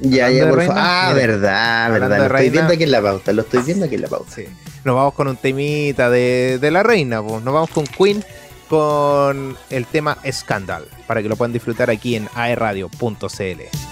[0.01, 0.75] Ya, ya, por favor.
[0.79, 2.19] Ah, verdad, verdad.
[2.19, 4.33] Lo estoy viendo aquí en la pauta, lo estoy viendo aquí en la pauta.
[4.35, 4.45] sí,
[4.85, 7.43] nos vamos con un temita de, de la reina, pues.
[7.43, 8.25] nos vamos con Queen
[8.69, 13.90] con el tema Scandal, para que lo puedan disfrutar aquí en aerradio.cl.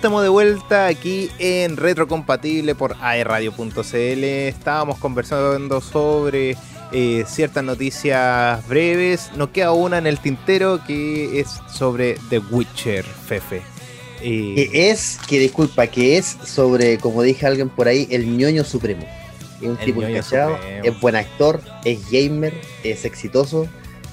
[0.00, 4.24] estamos de vuelta aquí en Retrocompatible por aerradio.cl.
[4.24, 6.56] Estábamos conversando sobre
[6.90, 9.30] eh, ciertas noticias breves.
[9.36, 13.60] Nos queda una en el tintero que es sobre The Witcher, Fefe.
[14.22, 18.64] Eh, que es, que disculpa, que es sobre, como dije alguien por ahí, el ñoño
[18.64, 19.06] supremo.
[19.60, 23.68] Es un tipo encachado, es buen actor, es gamer, es exitoso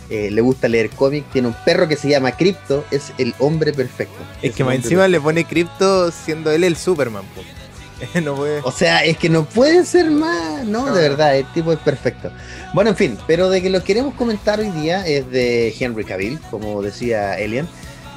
[0.10, 3.74] eh, le gusta leer cómics, tiene un perro que se llama Crypto, es el hombre
[3.74, 4.16] perfecto.
[4.42, 7.24] Es, que más encima le pone Crypto siendo él el Superman.
[8.64, 10.94] O sea, es que no puede ser más, ¿no?
[10.94, 12.32] De verdad, el tipo es perfecto.
[12.74, 16.40] Bueno, en fin, pero de que lo queremos comentar hoy día es de Henry Cavill,
[16.52, 17.68] como decía Elian.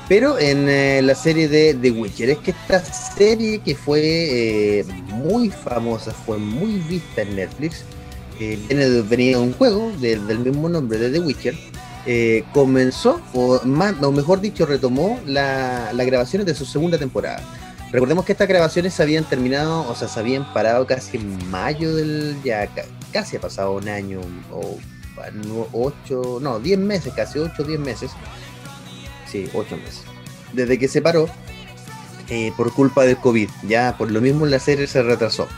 [0.09, 4.85] Pero en eh, la serie de The Witcher, es que esta serie que fue eh,
[5.07, 7.85] muy famosa, fue muy vista en Netflix,
[9.09, 11.55] venía de un juego del mismo nombre de The Witcher,
[12.07, 17.43] eh, comenzó, o, más, mejor dicho, retomó las grabaciones de su segunda temporada.
[17.93, 21.95] Recordemos que estas grabaciones se habían terminado, o sea, se habían parado casi en mayo
[21.95, 22.37] del.
[22.45, 22.69] ya
[23.13, 24.21] casi ha pasado un año,
[24.53, 24.79] o
[25.73, 28.13] ocho, no, diez meses, casi ocho, diez meses.
[29.27, 30.03] Sí, ocho meses.
[30.53, 31.29] Desde que se paró,
[32.29, 35.49] eh, por culpa del COVID, ya por lo mismo la serie se retrasó.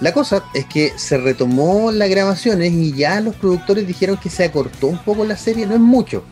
[0.00, 4.44] La cosa es que se retomó las grabaciones y ya los productores dijeron que se
[4.44, 6.24] acortó un poco la serie, no es mucho,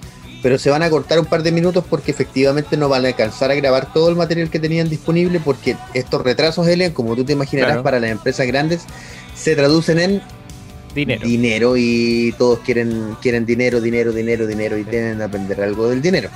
[0.43, 3.51] pero se van a cortar un par de minutos porque efectivamente no van a alcanzar
[3.51, 7.35] a grabar todo el material que tenían disponible porque estos retrasos, Elian, como tú te
[7.35, 8.83] imaginarás, para las empresas grandes,
[9.35, 10.23] se traducen en
[10.95, 11.27] dinero.
[11.27, 16.01] dinero y todos quieren, quieren dinero, dinero, dinero, dinero y tienen que aprender algo del
[16.01, 16.31] dinero.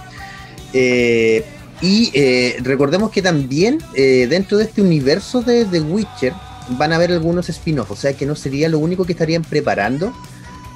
[0.75, 1.45] Eh,
[1.81, 6.33] y eh, recordemos que también eh, dentro de este universo de The Witcher,
[6.71, 10.13] van a haber algunos spin-offs, o sea que no sería lo único que estarían preparando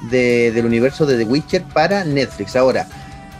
[0.09, 2.55] del universo de The Witcher para Netflix.
[2.55, 2.87] Ahora,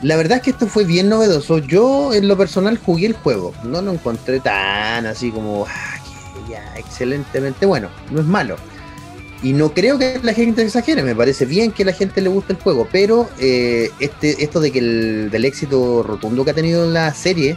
[0.02, 1.60] la verdad es que esto fue bien novedoso.
[1.60, 5.98] Yo en lo personal jugué el juego, no lo encontré tan así como, ah,
[6.50, 8.58] ya, excelentemente bueno, no es malo.
[9.44, 12.30] Y no creo que la gente exagere, me parece bien que a la gente le
[12.30, 16.56] guste el juego, pero eh, este, esto de que el del éxito rotundo que ha
[16.56, 17.56] tenido la serie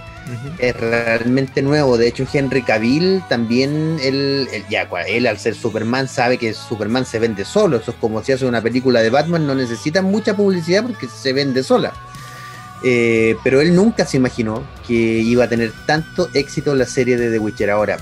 [0.58, 1.96] es realmente nuevo.
[1.96, 7.18] De hecho, Henry Cavill también, él, ya, él al ser Superman sabe que Superman se
[7.18, 7.78] vende solo.
[7.78, 11.32] Eso es como si hace una película de Batman, no necesita mucha publicidad porque se
[11.32, 11.94] vende sola.
[12.82, 17.30] Eh, pero él nunca se imaginó que iba a tener tanto éxito la serie de
[17.30, 17.70] The Witcher.
[17.70, 17.98] Ahora,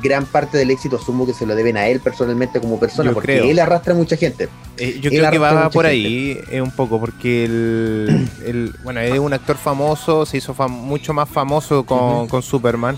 [0.00, 3.50] gran parte del éxito asumo que se lo deben a él personalmente como persona, porque
[3.50, 4.48] él arrastra a mucha gente.
[4.78, 9.32] Eh, yo creo que va por ahí eh, un poco, porque el, bueno, es un
[9.32, 12.96] actor famoso, se hizo mucho más famoso con, Superman.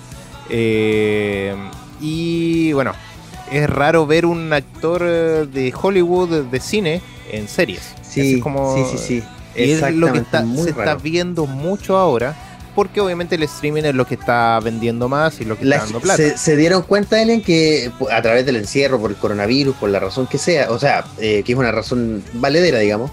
[0.50, 1.54] Eh,
[2.00, 2.92] y bueno,
[3.50, 5.02] es raro ver un actor
[5.48, 7.00] de Hollywood de cine
[7.32, 7.94] en series.
[8.02, 9.22] Sí, como, sí, sí, sí.
[9.54, 10.22] es lo que
[10.62, 12.36] se está viendo mucho ahora
[12.74, 16.00] porque obviamente el streaming es lo que está vendiendo más y lo que está dando
[16.00, 16.36] plata.
[16.36, 20.26] Se, dieron cuenta, Ellen, que a través del encierro, por el coronavirus, por la razón
[20.26, 23.10] que sea, o sea, eh, que es una razón valedera, digamos,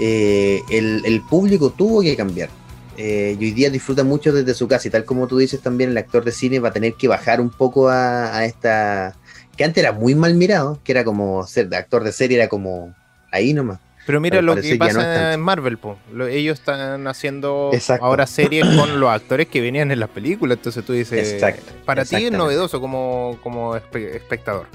[0.00, 2.48] eh, el, público tuvo que cambiar.
[2.96, 5.90] Eh, y hoy día disfruta mucho desde su casa y tal como tú dices también,
[5.90, 9.16] el actor de cine va a tener que bajar un poco a, a esta...
[9.56, 12.94] que antes era muy mal mirado, que era como ser actor de serie, era como
[13.32, 13.80] ahí nomás.
[14.06, 15.98] Pero mira lo que pasa en Marvel, po.
[16.30, 20.92] ellos están haciendo ahora series con los actores que venían en las películas, entonces tú
[20.92, 21.42] dices,
[21.84, 24.66] para ti es novedoso como, como espectador.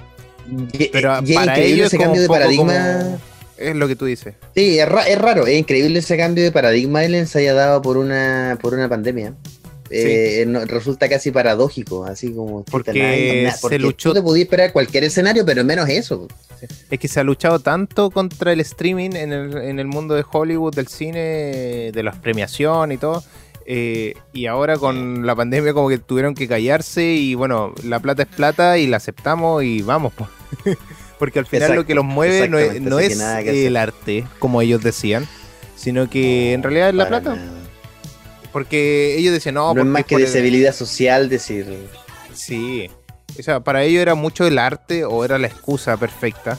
[0.92, 3.20] Pero para ellos ese cambio de paradigma
[3.58, 4.36] es lo que tú dices.
[4.56, 8.58] Sí, es, raro, es increíble ese cambio de paradigma él se haya dado por una
[8.62, 9.34] por una pandemia.
[9.92, 14.14] Eh, resulta casi paradójico, así como porque, se luchó.
[14.14, 16.28] te podías esperar cualquier escenario, pero menos eso.
[16.90, 20.24] Es que se ha luchado tanto contra el streaming en el, en el mundo de
[20.30, 23.24] Hollywood, del cine, de las premiaciones y todo.
[23.72, 28.24] Eh, y ahora con la pandemia como que tuvieron que callarse y bueno, la plata
[28.24, 30.12] es plata y la aceptamos y vamos.
[31.20, 32.58] Porque al final lo que los mueve no
[33.00, 35.28] es, el arte, como ellos decían,
[35.76, 37.38] sino que en realidad es la plata.
[38.52, 41.88] Porque ellos decían, no, no es más que disabilidad social decir.
[42.34, 42.90] Sí.
[43.38, 46.58] O sea, para ellos era mucho el arte o era la excusa perfecta.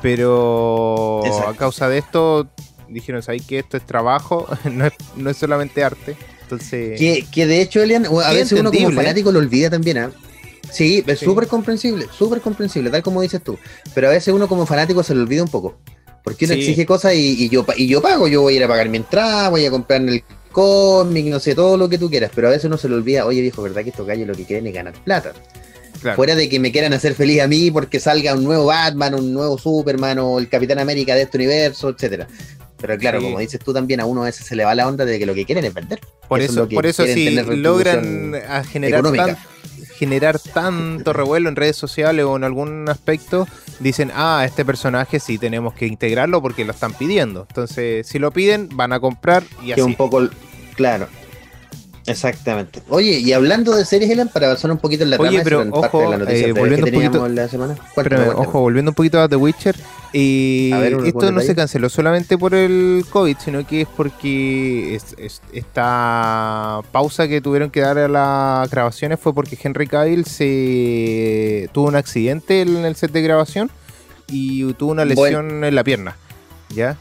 [0.00, 2.48] Pero a causa de esto
[2.88, 4.46] dijeron, ¿sabes que esto es trabajo?
[4.70, 6.16] no, es, no es solamente arte.
[6.42, 7.00] Entonces.
[7.32, 10.10] Que, de hecho, Elian, a veces uno como fanático lo olvida también, ¿ah?
[10.70, 13.58] Sí, es súper comprensible, súper comprensible, tal como dices tú.
[13.94, 15.78] Pero a veces uno como fanático se lo olvida un poco.
[16.22, 18.88] Porque uno exige cosas y, yo, y yo pago, yo voy a ir a pagar
[18.88, 20.24] mi entrada, voy a comprar el
[20.54, 23.26] cómic, no sé, todo lo que tú quieras, pero a veces uno se le olvida,
[23.26, 25.32] oye viejo, ¿verdad que estos gallos lo que quieren es ganar plata?
[26.16, 29.32] Fuera de que me quieran hacer feliz a mí porque salga un nuevo Batman, un
[29.32, 32.26] nuevo Superman o el Capitán América de este universo, etcétera.
[32.78, 35.06] Pero claro, como dices tú también, a uno a veces se le va la onda
[35.06, 36.00] de que lo que quieren es vender.
[36.28, 38.34] Por eso, por eso si logran
[38.70, 39.36] generar
[39.94, 43.46] generar tanto revuelo en redes sociales o en algún aspecto,
[43.80, 47.46] dicen, ah, este personaje sí tenemos que integrarlo porque lo están pidiendo.
[47.48, 49.74] Entonces, si lo piden, van a comprar y así.
[49.76, 50.28] Que un poco,
[50.74, 51.08] claro,
[52.06, 52.82] Exactamente.
[52.90, 56.12] Oye, y hablando de series, Elan, para avanzar un poquito en la Oye, pero ojo,
[56.28, 57.76] eh, volviendo un poquito, la semana.
[58.36, 59.74] ojo, volviendo un poquito a The Witcher,
[60.12, 60.70] y
[61.06, 65.00] esto no se canceló solamente por el COVID, sino que es porque
[65.52, 71.88] esta pausa que tuvieron que dar a las grabaciones fue porque Henry Cavill se tuvo
[71.88, 73.70] un accidente en el set de grabación
[74.28, 76.16] y tuvo una lesión en la pierna,
[76.68, 76.98] ¿ya?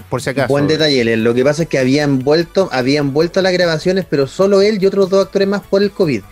[0.00, 0.48] Por, si acaso.
[0.48, 4.26] Buen detalle, lo que pasa es que habían vuelto, habían vuelto a las grabaciones, pero
[4.26, 6.22] solo él y otros dos actores más por el COVID.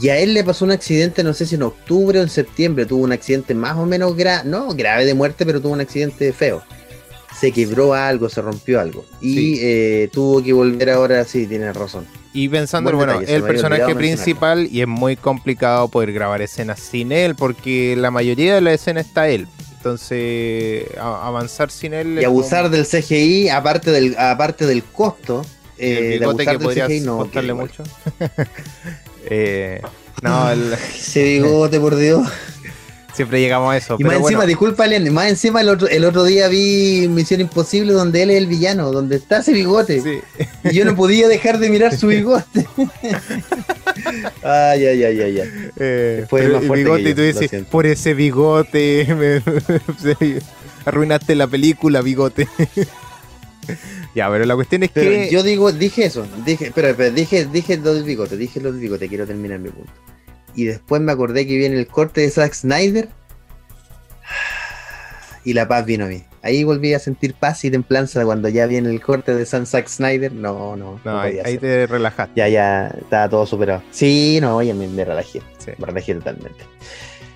[0.00, 2.86] Y a él le pasó un accidente, no sé si en octubre o en septiembre,
[2.86, 6.32] tuvo un accidente más o menos grave, no grave de muerte, pero tuvo un accidente
[6.32, 6.62] feo.
[7.38, 9.04] Se quebró algo, se rompió algo.
[9.20, 12.06] Y eh, tuvo que volver ahora, sí, tiene razón.
[12.32, 17.36] Y pensando, bueno, el personaje principal y es muy complicado poder grabar escenas sin él,
[17.36, 19.46] porque la mayoría de la escena está él.
[19.84, 22.18] Entonces, avanzar sin él.
[22.18, 25.44] Y abusar del CGI, aparte del, aparte del costo.
[25.76, 27.18] Eh, de abusar que del CGI, no.
[27.18, 27.82] Costarle mucho.
[29.26, 29.82] eh,
[30.22, 30.72] no, el...
[30.94, 32.26] ese bigote, por Dios.
[33.14, 33.96] Siempre llegamos a eso.
[33.98, 38.22] Y más encima, disculpa, más encima el otro, el otro día vi Misión Imposible donde
[38.22, 40.02] él es el villano, donde está ese bigote.
[40.64, 42.66] Y yo no podía dejar de mirar su bigote.
[44.42, 45.70] ay, ay, ay, ay, ay.
[45.76, 49.06] Eh, el bigote y tú dices, por ese bigote,
[50.84, 52.48] arruinaste la película, bigote.
[54.12, 55.28] ya, pero la cuestión es que.
[55.30, 59.08] Yo digo, dije eso, dije, pero, dije, dije lo del bigote, dije lo del bigote,
[59.08, 59.92] quiero terminar mi punto
[60.54, 63.08] y después me acordé que viene el corte de Zack Snyder
[65.44, 66.24] y la paz vino a mí.
[66.42, 69.88] Ahí volví a sentir paz y templanza cuando ya viene el corte de San Zack
[69.88, 70.32] Snyder.
[70.32, 71.00] No, no.
[71.04, 72.34] No, ahí, te relajaste.
[72.36, 73.82] Ya, ya, estaba todo superado.
[73.90, 75.40] Sí, no, ya me, me relajé.
[75.78, 76.64] Me relajé totalmente.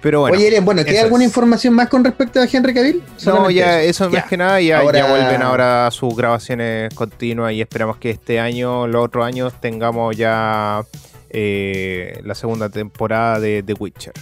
[0.01, 0.37] Pero bueno.
[0.37, 3.03] Oye, bueno, ¿queda alguna información más con respecto a Henry Cavill?
[3.25, 7.61] No, ya, eso más que nada, ya, ya vuelven ahora a sus grabaciones continuas y
[7.61, 10.83] esperamos que este año, los otros años, tengamos ya
[11.31, 14.15] eh, la segunda temporada de The Witcher.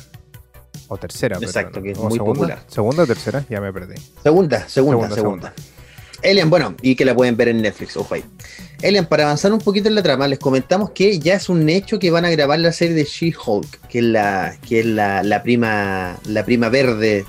[0.89, 2.65] O tercera, Exacto, que es muy segunda, popular.
[2.69, 3.45] ¿Segunda o tercera?
[3.51, 3.97] Ya me perdí.
[4.23, 5.53] Segunda, segunda, segunda.
[6.25, 8.25] Alien, bueno, y que la pueden ver en Netflix, ojo ahí.
[8.83, 11.99] Alien, para avanzar un poquito en la trama, les comentamos que ya es un hecho
[11.99, 16.17] que van a grabar la serie de She-Hulk, que es la, que es la, prima,
[16.25, 17.25] la prima verde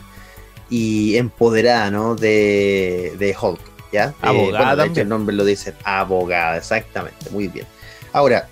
[0.69, 2.15] y empoderada, ¿no?
[2.15, 3.59] De, de Hulk,
[3.91, 4.13] ¿ya?
[4.21, 4.85] Abogada.
[4.85, 7.65] Eh, el nombre lo dice, abogada, exactamente, muy bien.
[8.13, 8.47] Ahora,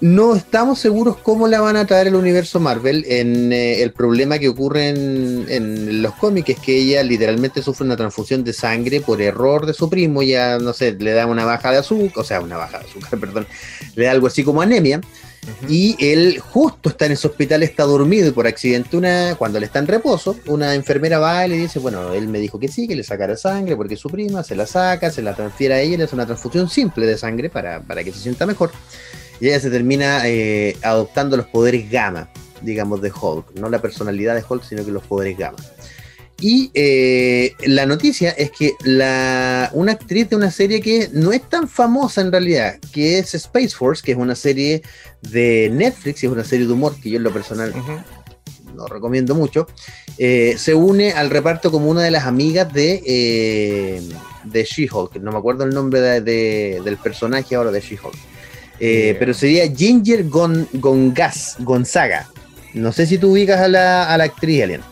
[0.00, 4.38] no estamos seguros cómo la van a traer el universo Marvel en eh, el problema
[4.38, 9.22] que ocurre en, los cómics, es que ella literalmente sufre una transfusión de sangre por
[9.22, 12.40] error de su primo, ya no sé, le da una baja de azúcar, o sea,
[12.40, 13.46] una baja de azúcar, perdón,
[13.94, 15.00] le da algo así como anemia.
[15.68, 19.66] Y él justo está en ese hospital, está dormido y por accidente una, cuando le
[19.66, 22.88] está en reposo, una enfermera va y le dice, bueno, él me dijo que sí,
[22.88, 25.80] que le sacara sangre porque es su prima, se la saca, se la transfiere a
[25.80, 28.72] ella, le hace una transfusión simple de sangre para, para que se sienta mejor
[29.40, 32.30] y ella se termina eh, adoptando los poderes gamma,
[32.62, 33.54] digamos, de Hulk.
[33.54, 35.58] No la personalidad de Hulk, sino que los poderes gamma.
[36.38, 41.42] Y eh, la noticia es que la, una actriz de una serie que no es
[41.48, 44.82] tan famosa en realidad, que es Space Force, que es una serie
[45.22, 47.72] de Netflix y es una serie de humor que yo en lo personal
[48.74, 49.66] no recomiendo mucho,
[50.18, 54.02] eh, se une al reparto como una de las amigas de,
[54.44, 55.16] de She-Hulk.
[55.16, 58.35] No me acuerdo el nombre del personaje ahora de She-Hulk.
[58.80, 62.28] Eh, pero sería Ginger Gongas, Gonzaga.
[62.74, 64.82] No sé si tú ubicas a la, actriz, Elian.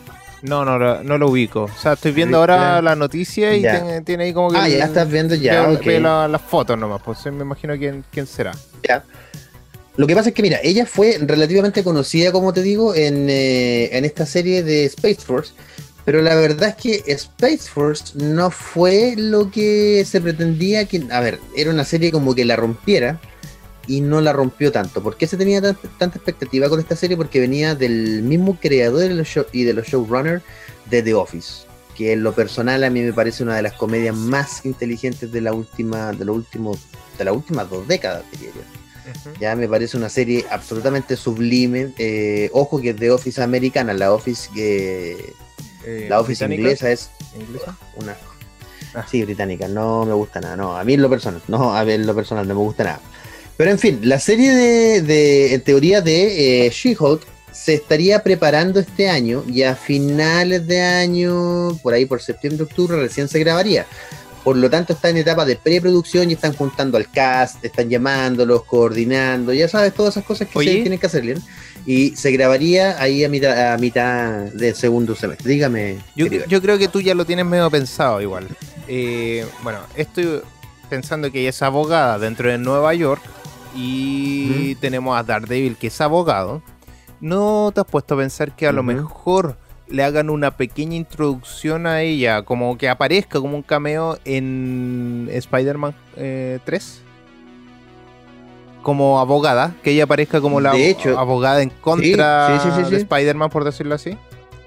[0.41, 1.63] No, no, no, lo ubico.
[1.63, 3.61] O sea, estoy viendo ahora la noticia y
[4.03, 4.57] tiene, ahí como que.
[4.57, 5.67] Ah, ya estás viendo ya.
[6.27, 8.51] las fotos nomás, pues me imagino quién, quién será.
[8.87, 9.03] Ya.
[9.97, 13.97] Lo que pasa es que, mira, ella fue relativamente conocida, como te digo, en, eh,
[13.97, 15.53] en esta serie de Space Force.
[16.03, 21.03] Pero la verdad es que Space Force no fue lo que se pretendía que.
[21.11, 23.19] A ver, era una serie como que la rompiera
[23.87, 25.01] y no la rompió tanto.
[25.01, 27.17] ¿Por qué se tenía tanta expectativa con esta serie?
[27.17, 30.43] Porque venía del mismo creador de los show y de los showrunners
[30.89, 31.65] de The Office,
[31.95, 35.41] que en lo personal a mí me parece una de las comedias más inteligentes de
[35.41, 36.79] la última, de los últimos,
[37.17, 38.61] de las últimas dos décadas, diría yo.
[39.39, 41.93] Ya me parece una serie absolutamente sublime.
[41.97, 45.33] Eh, ojo que es The Office americana, la Office eh,
[46.09, 47.11] la Office inglesa es
[47.95, 48.17] una
[48.95, 49.05] ah.
[49.09, 49.67] sí británica.
[49.67, 50.55] No me gusta nada.
[50.55, 52.83] No, a mí en lo personal, no a ver en lo personal no me gusta
[52.83, 53.01] nada.
[53.57, 59.09] Pero en fin, la serie de, en teoría de eh, She-Hulk se estaría preparando este
[59.09, 63.85] año y a finales de año, por ahí por septiembre, octubre, recién se grabaría.
[64.43, 68.63] Por lo tanto, está en etapa de preproducción y están juntando al cast, están llamándolos,
[68.65, 71.39] coordinando, ya sabes, todas esas cosas que se tienen que hacer,
[71.87, 75.49] y se grabaría ahí a mitad, a mitad del segundo semestre.
[75.49, 75.97] Dígame.
[76.15, 78.47] Yo, yo creo que tú ya lo tienes medio pensado igual.
[78.87, 80.41] Eh, bueno, estoy
[80.89, 83.23] pensando que ella es abogada dentro de Nueva York
[83.75, 86.61] y tenemos a Daredevil que es abogado.
[87.21, 89.57] ¿No te has puesto a pensar que a lo mejor
[89.87, 95.95] le hagan una pequeña introducción a ella, como que aparezca como un cameo en Spider-Man
[96.13, 96.17] 3?
[96.17, 96.59] Eh,
[98.81, 100.73] como abogada, que ella aparezca como la
[101.17, 104.15] abogada en contra de Spider-Man, por decirlo así.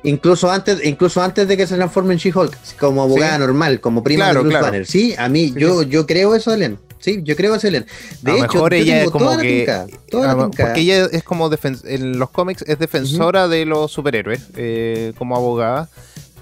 [0.02, 4.32] Incluso antes, incluso antes de que se transforme en She-Hulk, como abogada normal, como prima
[4.32, 4.86] de Bruce Banner.
[4.86, 6.78] Sí, a mí, yo, yo creo eso, Ellen.
[6.98, 7.86] Sí, yo creo eso, Ellen.
[8.22, 9.86] De hecho, mejor ella es como que.
[10.10, 11.50] porque ella es como
[11.84, 15.88] en los cómics es defensora de los superhéroes, eh, como abogada.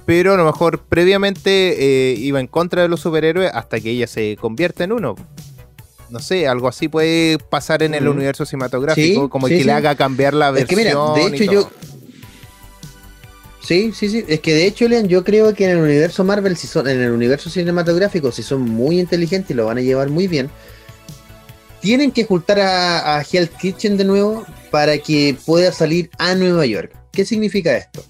[0.04, 4.06] Pero a lo mejor previamente eh, iba en contra de los superhéroes hasta que ella
[4.06, 5.16] se convierte en uno
[6.10, 10.34] no sé, algo así puede pasar en el universo cinematográfico, como que le haga cambiar
[10.34, 10.80] la versión.
[10.80, 11.70] Es que mira, de hecho yo...
[13.66, 14.24] Sí, sí, sí.
[14.28, 17.00] Es que de hecho, Leon, yo creo que en el universo Marvel, si son, en
[17.00, 20.48] el universo cinematográfico, si son muy inteligentes y lo van a llevar muy bien,
[21.80, 26.92] tienen que juntar a, Hell Kitchen de nuevo para que pueda salir a Nueva York.
[27.10, 28.04] ¿Qué significa esto?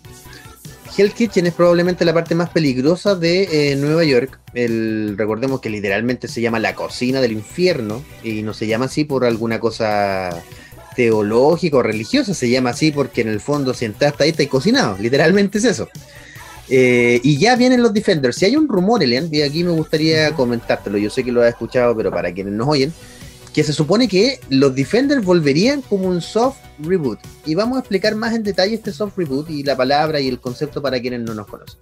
[0.95, 4.39] Hell Kitchen es probablemente la parte más peligrosa de eh, Nueva York.
[4.53, 9.05] El, recordemos que literalmente se llama la cocina del infierno y no se llama así
[9.05, 10.43] por alguna cosa
[10.97, 14.97] teológica o religiosa, se llama así porque en el fondo si entras ahí está cocinado,
[14.99, 15.88] literalmente es eso.
[16.68, 18.36] Eh, y ya vienen los Defenders.
[18.36, 21.51] Si hay un rumor, Elian, y aquí me gustaría comentártelo, yo sé que lo has
[21.51, 22.92] escuchado, pero para quienes nos oyen,
[23.53, 27.20] que se supone que los Defenders volverían como un soft reboot.
[27.44, 30.40] Y vamos a explicar más en detalle este soft reboot y la palabra y el
[30.40, 31.78] concepto para quienes no nos conocen.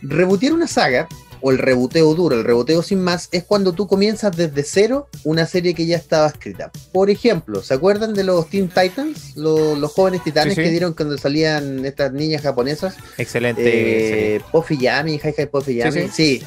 [0.00, 1.06] Rebootear una saga,
[1.40, 5.46] o el reboteo duro, el reboteo sin más, es cuando tú comienzas desde cero una
[5.46, 6.70] serie que ya estaba escrita.
[6.92, 9.36] Por ejemplo, ¿se acuerdan de los Teen Titans?
[9.36, 12.96] Los, jóvenes titanes que dieron cuando salían estas niñas japonesas.
[13.16, 14.36] Excelente.
[14.36, 16.08] Eh, Puffy Yami, Hi Hi Puffy Yami.
[16.08, 16.42] Sí.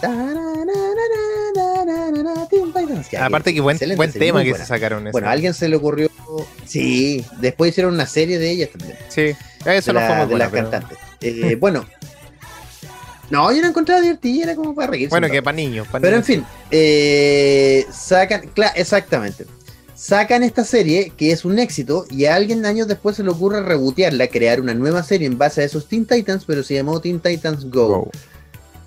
[3.19, 5.09] Aparte que buen, buen tema que se sacaron.
[5.11, 6.09] Bueno, a alguien se le ocurrió.
[6.65, 8.97] Sí, después hicieron una serie de ellas también.
[9.09, 9.35] Sí,
[9.65, 10.97] eso no fue de las cantantes.
[11.21, 11.85] Eh, bueno.
[13.32, 15.09] No, yo no encontraba divertida, era como para reírse.
[15.09, 15.88] Bueno, que para niños.
[16.01, 19.45] Pero en fin, eh, sacan, claro, exactamente.
[19.95, 23.61] Sacan esta serie que es un éxito y a alguien años después se le ocurre
[23.61, 27.19] rebotearla, crear una nueva serie en base a esos Teen Titans, pero se llamó Teen
[27.19, 28.09] Titans Go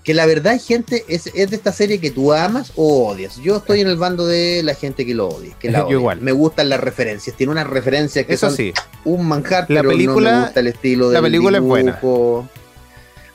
[0.05, 3.37] que la verdad, gente, es, es, de esta serie que tú amas o odias.
[3.39, 5.57] Yo estoy en el bando de la gente que lo odia.
[5.59, 5.95] Que la odia.
[5.95, 6.21] igual.
[6.21, 7.35] Me gustan las referencias.
[7.35, 8.55] Tiene unas referencias que son
[9.07, 11.99] un manjar, la pero película, no me gusta el estilo de La película es buena.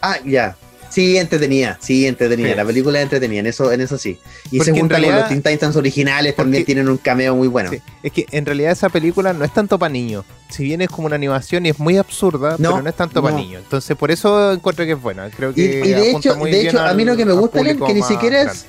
[0.02, 0.56] Ah, ya.
[0.90, 2.56] Sí, entretenía, sí, entretenía.
[2.56, 4.20] La película es entretenida, en eso, en eso sí.
[4.52, 7.72] Y se junta con los Teen Titans originales, también tienen un cameo muy bueno.
[8.02, 10.26] Es que en realidad esa película no es tanto para niños.
[10.50, 13.36] Si bien es como una animación y es muy absurda, pero no es tanto para
[13.36, 13.62] niños.
[13.64, 15.30] Entonces, por eso encuentro que es buena.
[15.30, 17.94] Creo que y, de hecho, de hecho a mí lo que me gusta es que
[17.94, 18.66] ni siquiera es.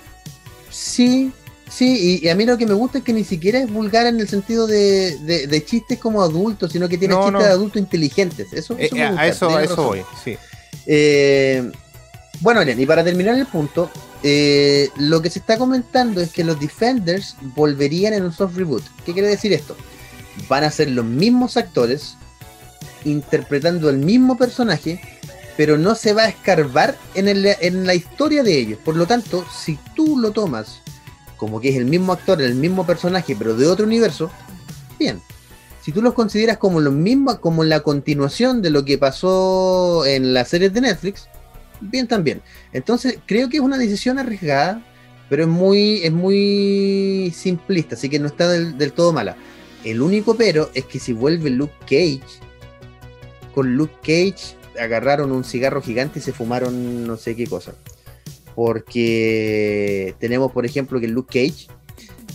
[0.71, 1.33] Sí,
[1.71, 4.19] Sí, y, a mí lo que me gusta es que ni siquiera es vulgar en
[4.19, 8.53] el sentido de, de, chistes como adultos, sino que tiene chistes de adultos inteligentes.
[8.53, 10.37] Eso, eso eh, a eso, a eso voy, sí.
[10.87, 11.71] Eh,
[12.41, 13.91] bueno, y para terminar el punto,
[14.23, 18.83] eh, lo que se está comentando es que los Defenders volverían en un soft reboot.
[19.05, 19.77] ¿Qué quiere decir esto?
[20.49, 22.17] Van a ser los mismos actores
[23.05, 25.01] interpretando el mismo personaje,
[25.57, 28.79] pero no se va a escarbar en, en la historia de ellos.
[28.85, 30.81] Por lo tanto, si tú lo tomas
[31.41, 34.31] como que es el mismo actor, el mismo personaje, pero de otro universo,
[34.99, 35.23] bien.
[35.81, 40.35] Si tú los consideras como lo mismo, como la continuación de lo que pasó en
[40.35, 41.29] las series de Netflix,
[41.81, 42.43] bien también.
[42.73, 44.83] Entonces, creo que es una decisión arriesgada,
[45.29, 49.37] pero es muy, es muy simplista, así que no está del, todo mala.
[49.85, 52.21] El único pero es que si vuelve Luke Cage,
[53.55, 57.75] con Luke Cage agarraron un cigarro gigante y se fumaron no sé qué cosa.
[58.55, 61.69] Porque tenemos, por ejemplo, que Luke Cage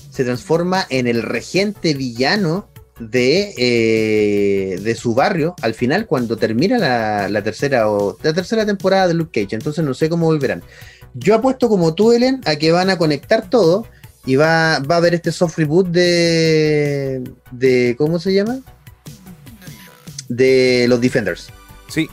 [0.10, 2.70] se transforma en el regente villano
[3.00, 9.08] de, eh, de su barrio al final cuando termina la, tercera o la tercera temporada
[9.08, 9.56] de Luke Cage.
[9.56, 10.64] Entonces no sé cómo volverán.
[11.14, 13.88] Yo apuesto como tú, Ellen, a que van a conectar todo
[14.26, 17.96] y va, va a haber este soft reboot de, de.
[17.98, 18.60] ¿Cómo se llama?
[20.28, 21.50] De los Defenders.
[21.88, 22.10] Sí.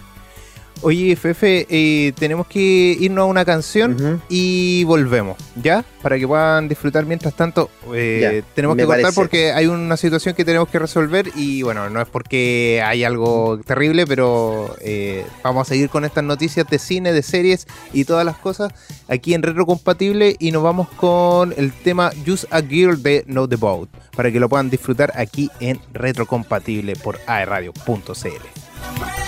[0.85, 5.85] Oye, Fefe, eh, tenemos que irnos a una canción y volvemos, ¿ya?
[6.03, 7.71] Para que puedan disfrutar mientras tanto.
[7.95, 12.01] Eh, tenemos que cortar porque hay una situación que tenemos que resolver y bueno, no
[12.01, 17.13] es porque hay algo terrible, pero eh, vamos a seguir con estas noticias de cine,
[17.13, 18.73] de series y todas las cosas
[19.07, 23.57] aquí en Retrocompatible y nos vamos con el tema Use a Girl de No The
[23.57, 29.22] Boat para que lo puedan disfrutar aquí en Retrocompatible por aeradio.cl.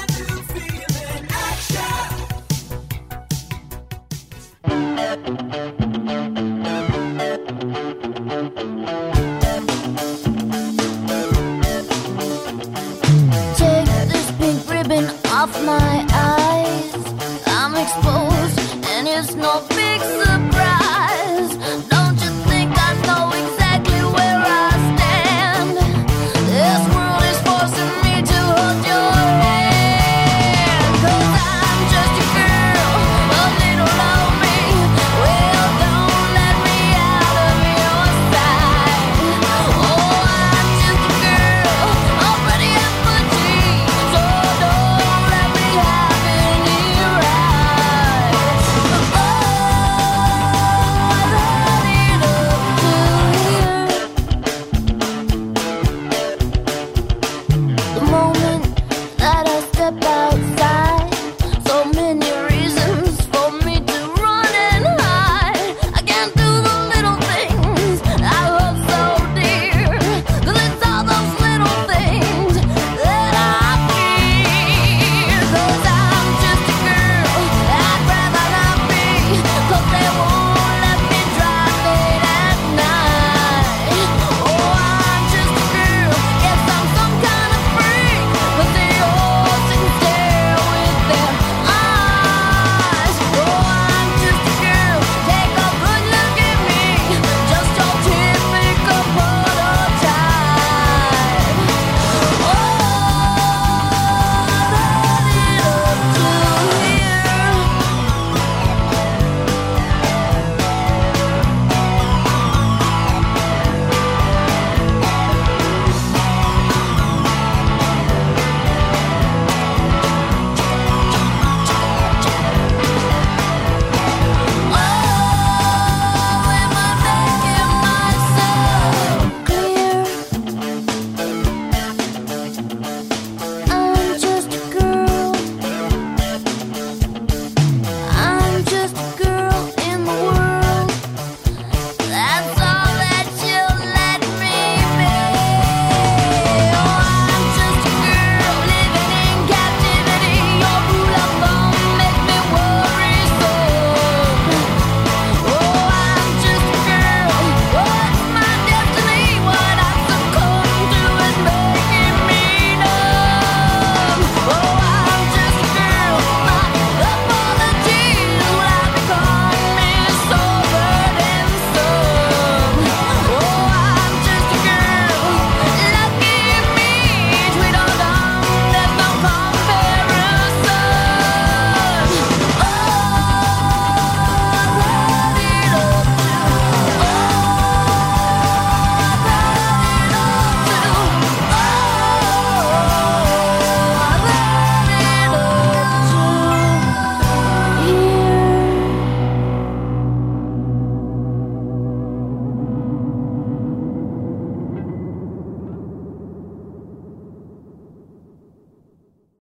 [15.44, 16.94] off my eyes.
[17.46, 19.73] I'm exposed, and it's no big surprise.